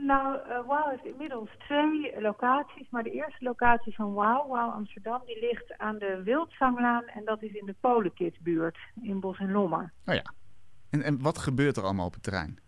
[0.06, 2.90] Nou, eh WOW heeft inmiddels twee locaties.
[2.90, 7.04] Maar de eerste locatie van WOW, WOW Amsterdam, die ligt aan de Wildzanglaan.
[7.08, 9.94] En dat is in de Polenkidsbuurt in Bos en Lommer.
[10.06, 10.34] Oh ja.
[10.90, 12.60] En, en wat gebeurt er allemaal op het terrein?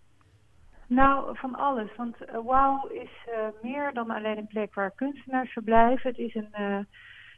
[0.88, 1.96] Nou, van alles.
[1.96, 6.10] Want eh, WOW is eh, meer dan alleen een plek waar kunstenaars verblijven.
[6.10, 6.88] Het is een...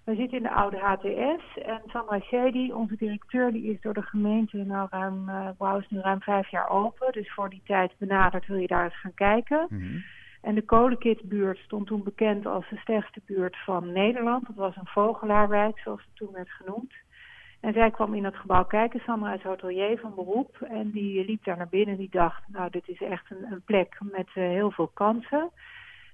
[0.05, 4.01] we zitten in de oude HTS en Sandra Shady, onze directeur, die is door de
[4.01, 5.25] gemeente nou ruim,
[5.57, 7.11] WOW is nu ruim vijf jaar open.
[7.11, 9.67] Dus voor die tijd benaderd wil je daar eens gaan kijken.
[9.69, 9.97] Mhm.
[10.41, 14.45] En de kolenkitbuurt stond toen bekend als de slechtste buurt van Nederland.
[14.47, 16.93] Dat was een vogelaarwijk, zoals het toen werd genoemd.
[17.59, 20.57] En zij kwam in dat gebouw kijken, Sandra is hotelier van beroep.
[20.61, 23.61] En die liep daar naar binnen en die dacht, nou dit is echt een, een
[23.61, 25.51] plek met eh, heel veel kansen.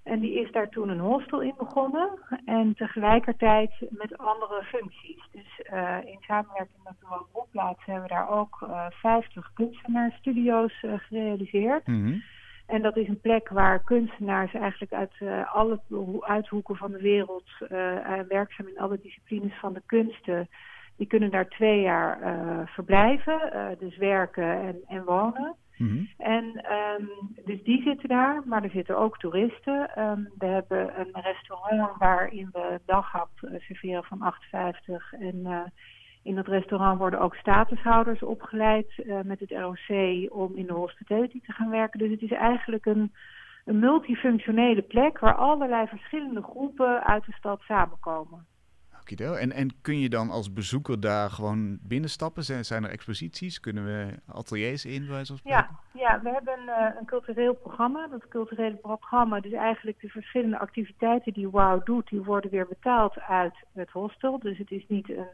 [0.04, 2.10] En die is daar toen een hostel in begonnen.
[2.45, 5.28] En tegelijkertijd met andere functies.
[5.32, 10.93] Dus eh, in samenwerking met de Woonbroekplaats hebben we daar ook eh 50 kunstenaarsstudio's eh,
[10.97, 11.88] gerealiseerd.
[11.88, 12.16] Mhm.
[12.66, 15.80] En dat is een plek waar kunstenaars eigenlijk uit eh, alle
[16.20, 20.47] uithoeken van de wereld, eh, eh, werkzaam in alle disciplines van de kunsten,
[21.02, 25.56] die kunnen daar twee jaar eh, verblijven, eh, dus werken en, en wonen.
[25.78, 26.06] Mhm.
[26.18, 26.46] En
[27.00, 27.10] um,
[27.46, 30.00] dus die zitten daar, maar er zitten ook toeristen.
[30.00, 34.34] Um, we hebben een restaurant waarin we daghap uh, serveren van
[35.14, 35.20] 8,50.
[35.20, 35.60] En uh,
[36.24, 41.42] in dat restaurant worden ook statushouders opgeleid uh, met het ROC om in de hospitality
[41.42, 42.00] te gaan werken.
[42.00, 43.14] Dus het is eigenlijk een,
[43.66, 48.46] een multifunctionele plek waar allerlei verschillende groepen uit de stad samenkomen.
[49.06, 52.43] En, en kun je dan als bezoeker daar gewoon binnenstappen?
[52.43, 53.60] Zijn, zijn er exposities?
[53.60, 58.08] Kunnen we ateliers in, bij Ja, ja, we hebben uh, een cultureel programma.
[58.08, 63.20] Dat culturele programma, dus eigenlijk de verschillende activiteiten die WOW doet, die worden weer betaald
[63.20, 64.39] uit het hostel.
[64.39, 65.28] Dus het is niet een,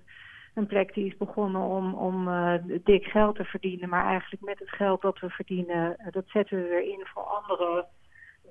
[0.54, 2.54] een plek die is begonnen om, om uh,
[2.84, 6.58] dik geld te verdienen, maar eigenlijk met het geld dat we verdienen, uh, dat zetten
[6.58, 7.86] we weer in voor andere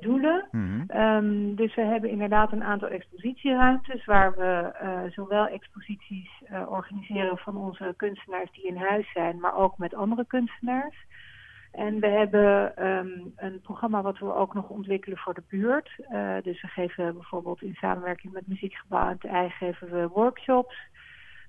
[0.01, 0.49] doelen.
[0.51, 6.71] Mm um, dus we hebben inderdaad een aantal expositieruimtes waar we uh, zowel exposities uh,
[6.71, 10.97] organiseren van onze kunstenaars die in huis zijn, maar ook met andere kunstenaars.
[11.73, 15.91] En we hebben um, een programma wat we ook nog ontwikkelen voor de buurt.
[15.99, 20.77] Uh, dus we geven bijvoorbeeld in samenwerking met Muziekgebouw en TEI geven we workshops.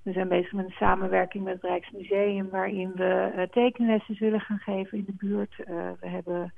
[0.03, 4.97] We zijn bezig met een samenwerking met het Rijksmuseum waarin we tekenlessen zullen gaan geven
[4.97, 5.55] in de buurt.
[5.99, 6.53] we hebben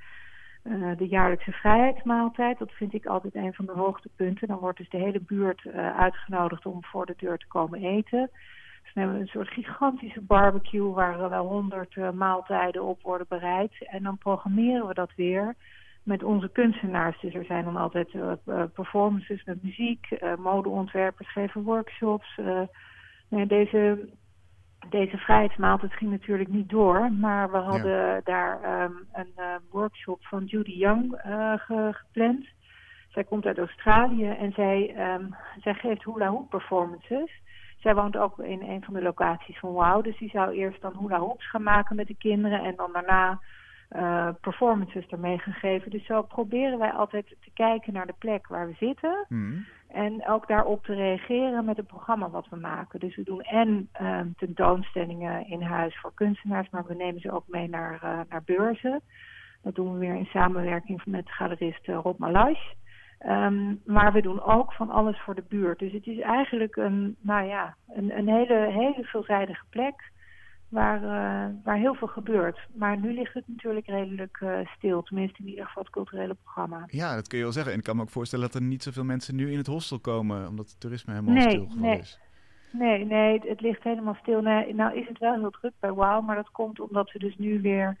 [0.70, 2.58] uh, de jaarlijkse vrijheidsmaaltijd.
[2.58, 4.48] Dat vind ik altijd een van de hoogtepunten.
[4.48, 8.30] Dan wordt dus de hele buurt uh, uitgenodigd om voor de deur te komen eten.
[8.82, 13.72] Dus we een soort gigantische barbecue waar wel honderd uh, maaltijden op worden bereid.
[13.78, 15.54] En dan programmeren we dat weer
[16.02, 17.20] met onze kunstenaars.
[17.20, 18.08] Dus er zijn dan altijd
[18.74, 20.08] performances met muziek,
[20.38, 22.40] modeontwerpers geven workshops.
[23.28, 24.08] Nou deze
[24.88, 30.44] deze vrijheidsmaaltijd ging natuurlijk niet door, maar we hadden daar um, een uh, workshop van
[30.44, 32.46] Judy Young uh, ge gepland.
[33.08, 37.40] Zij komt uit Australië en zij, um, zij geeft hula hoop performances.
[37.78, 40.96] Zij woont ook in een van de locaties van WOW, dus die zou eerst dan
[40.98, 43.40] hula hoops gaan maken met de kinderen en dan daarna
[43.96, 45.90] uh, performances ermee gegeven.
[45.90, 49.26] Dus zo proberen wij altijd te kijken naar de plek waar we zitten.
[49.28, 49.66] Mm.
[49.92, 53.00] En ook daarop te reageren met het programma wat we maken.
[53.00, 57.44] Dus we doen en uh, tentoonstellingen in huis voor kunstenaars, maar we nemen ze ook
[57.46, 59.00] mee naar, uh, naar beurzen.
[59.62, 62.72] Dat doen we weer in samenwerking met galerist uh, Rob Malash.
[63.26, 65.78] Um, maar we doen ook van alles voor de buurt.
[65.78, 70.10] Dus het is eigenlijk een, nou ja, een, een hele, hele veelzijdige plek
[70.70, 72.58] waar, uh, waar heel veel gebeurt.
[72.74, 76.84] Maar nu ligt het natuurlijk redelijk uh, stil, tenminste in ieder geval het culturele programma.
[76.86, 77.72] Ja, dat kun je wel zeggen.
[77.72, 79.98] En ik kan me ook voorstellen dat er niet zoveel mensen nu in het hostel
[79.98, 81.98] komen, omdat het toerisme helemaal nee, stil nee.
[81.98, 82.18] is.
[82.72, 84.40] Nee, nee, het ligt helemaal stil.
[84.40, 87.36] Nee, nou is het wel heel druk bij WOW, maar dat komt omdat we dus
[87.36, 87.96] nu weer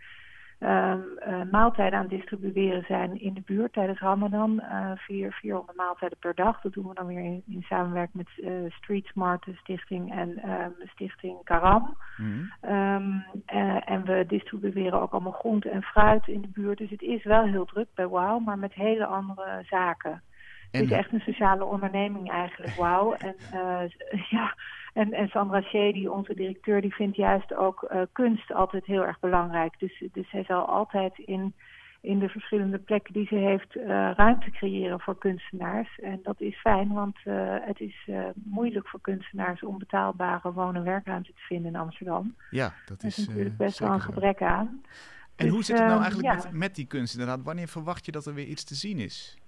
[1.50, 4.62] maaltijden aan het distribueren zijn in de buurt tijdens Ramadan.
[4.62, 6.60] Uh, vier, 400 maaltijden per dag.
[6.60, 10.74] Dat doen we dan weer in, in samenwerking met uh, Street Smart Stichting en um,
[10.84, 11.96] Stichting Karam.
[12.16, 13.24] Mm um,
[13.84, 16.78] en we distribueren ook allemaal groente en fruit in de buurt.
[16.78, 20.22] Dus het is wel heel druk bij WOW, maar met hele andere zaken.
[20.70, 20.80] En...
[20.80, 23.14] Het is echt een sociale onderneming eigenlijk, WOW.
[23.18, 23.36] En
[24.36, 24.54] ja,
[24.92, 29.20] en, en Sandra Shady, onze directeur, die vindt juist ook uh, kunst altijd heel erg
[29.20, 29.74] belangrijk.
[29.78, 31.54] Dus, dus zij zal altijd in,
[32.00, 33.84] in de verschillende plekken die ze heeft uh,
[34.16, 35.98] ruimte creëren voor kunstenaars.
[35.98, 40.84] En dat is fijn, want uh, het is moeilijk voor kunstenaars om betaalbare woon- en
[40.84, 42.34] werkruimte te vinden in Amsterdam.
[42.50, 44.82] Ja, dat is, is natuurlijk best wel een gebrek aan.
[45.36, 46.34] En dus, hoe zit het nou eigenlijk ja.
[46.44, 47.42] met, met die kunst inderdaad?
[47.42, 49.38] Wanneer verwacht je dat er weer iets te zien is?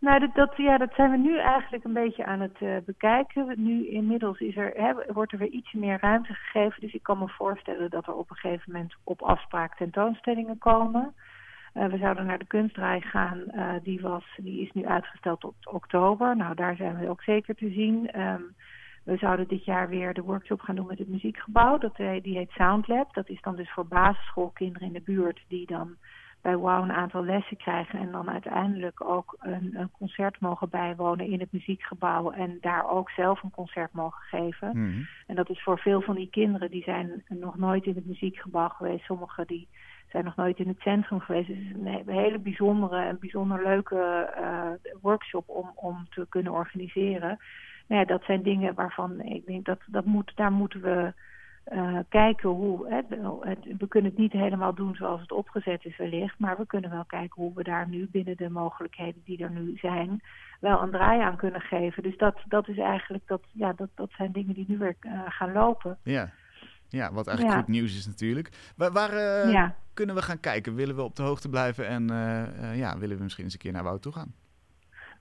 [0.00, 3.52] Nou, dat, ja, dat zijn we nu eigenlijk een beetje aan het uh, bekijken.
[3.56, 6.80] Nu inmiddels is er, hè, wordt er weer iets meer ruimte gegeven.
[6.80, 11.14] Dus ik kan me voorstellen dat er op een gegeven moment op afspraak tentoonstellingen komen.
[11.74, 13.42] Uh, we zouden naar de kunstdraai gaan.
[13.54, 16.36] Uh, die, was, die is nu uitgesteld tot oktober.
[16.36, 18.20] Nou, daar zijn we ook zeker te zien.
[18.20, 18.54] Um,
[19.04, 21.78] we zouden dit jaar weer de workshop gaan doen met het muziekgebouw.
[21.78, 23.14] Dat, die heet Soundlab.
[23.14, 25.96] Dat is dan dus voor basisschoolkinderen in de buurt die dan
[26.42, 31.26] bij WOW een aantal lessen krijgen en dan uiteindelijk ook een, een, concert mogen bijwonen
[31.26, 34.70] in het muziekgebouw en daar ook zelf een concert mogen geven.
[34.74, 35.06] Mm.
[35.26, 38.68] En dat is voor veel van die kinderen die zijn nog nooit in het muziekgebouw
[38.68, 39.04] geweest.
[39.04, 39.68] Sommigen die
[40.10, 41.48] zijn nog nooit in het centrum geweest.
[41.48, 46.52] Dus het is een hele bijzondere en bijzonder leuke uh, workshop om, om te kunnen
[46.52, 47.38] organiseren.
[47.86, 51.12] Nou ja, dat zijn dingen waarvan ik denk dat, dat moet, daar moeten we
[51.72, 52.88] uh, kijken hoe.
[52.88, 53.04] Het,
[53.78, 56.38] we kunnen het niet helemaal doen zoals het opgezet is, wellicht.
[56.38, 59.76] Maar we kunnen wel kijken hoe we daar nu binnen de mogelijkheden die er nu
[59.76, 60.22] zijn.
[60.60, 62.02] wel een draai aan kunnen geven.
[62.02, 63.26] Dus dat, dat is eigenlijk.
[63.26, 65.98] Dat, ja, dat, dat zijn dingen die nu weer uh, gaan lopen.
[66.02, 66.30] Ja.
[66.88, 67.62] Ja, wat eigenlijk ja.
[67.62, 68.72] goed nieuws is natuurlijk.
[68.76, 69.74] Waar, waar uh, ja.
[69.94, 70.74] kunnen we gaan kijken?
[70.74, 72.06] Willen we op de hoogte blijven en
[72.74, 74.34] ja, willen we misschien eens een keer naar Wout toe gaan?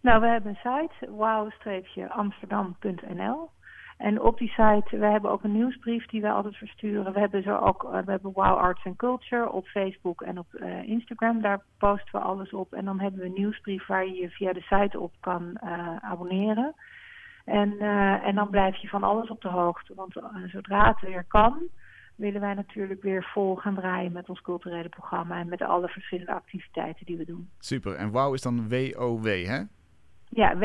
[0.02, 3.50] Nou, we hebben een site, wow-amsterdam.nl.
[3.98, 7.14] En op die site, we hebben ook een nieuwsbrief die we altijd versturen.
[7.14, 10.54] We hebben zo ook, we hebben Wow Arts and Culture op Facebook en op
[10.86, 11.42] Instagram.
[11.42, 12.74] Daar posten we alles op.
[12.74, 15.62] En dan hebben we een nieuwsbrief waar je je via de site op kan
[16.02, 16.74] abonneren.
[17.46, 17.80] En,
[18.24, 19.94] en dan blijf je van alles op de hoogte.
[19.96, 21.62] Want zodra het weer kan,
[22.16, 26.34] willen wij natuurlijk weer vol gaan draaien met ons culturele programma en met alle verschillende
[26.34, 27.50] activiteiten die we doen.
[27.60, 27.96] Super.
[27.96, 29.62] En WOW is dan WOW, hè?
[30.30, 30.58] Ja,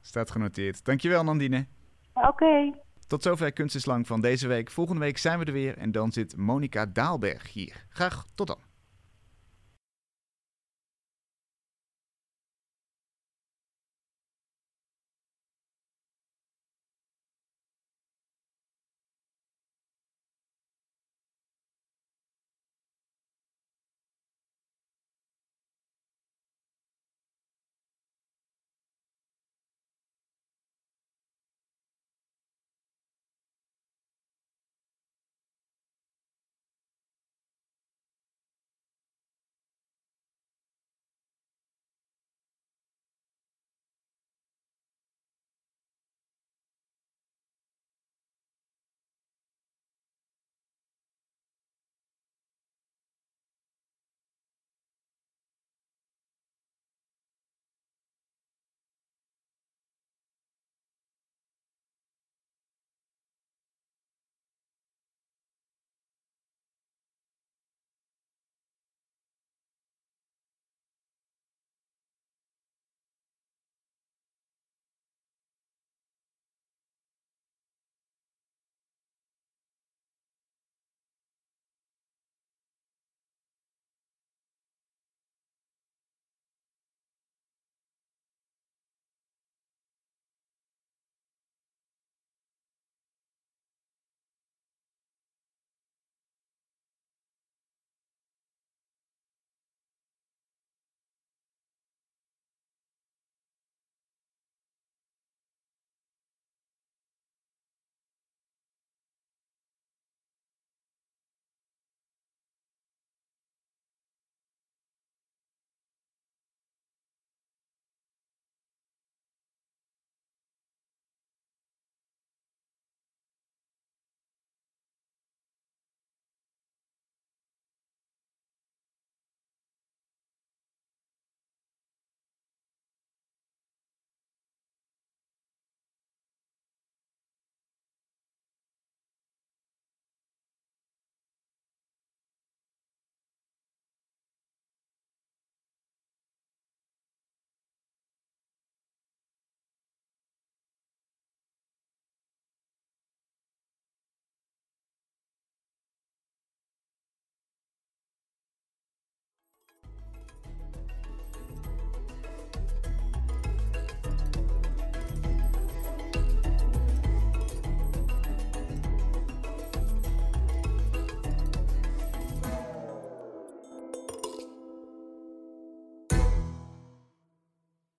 [0.00, 0.84] Staat genoteerd.
[0.84, 1.66] Dankjewel, Nandine.
[2.12, 2.72] Oké.
[3.06, 4.70] Tot zover Kunst is Lang van deze week.
[4.70, 7.86] Volgende week zijn we er weer en dan zit Monika Daalberg hier.
[7.88, 8.73] Graag tot dan.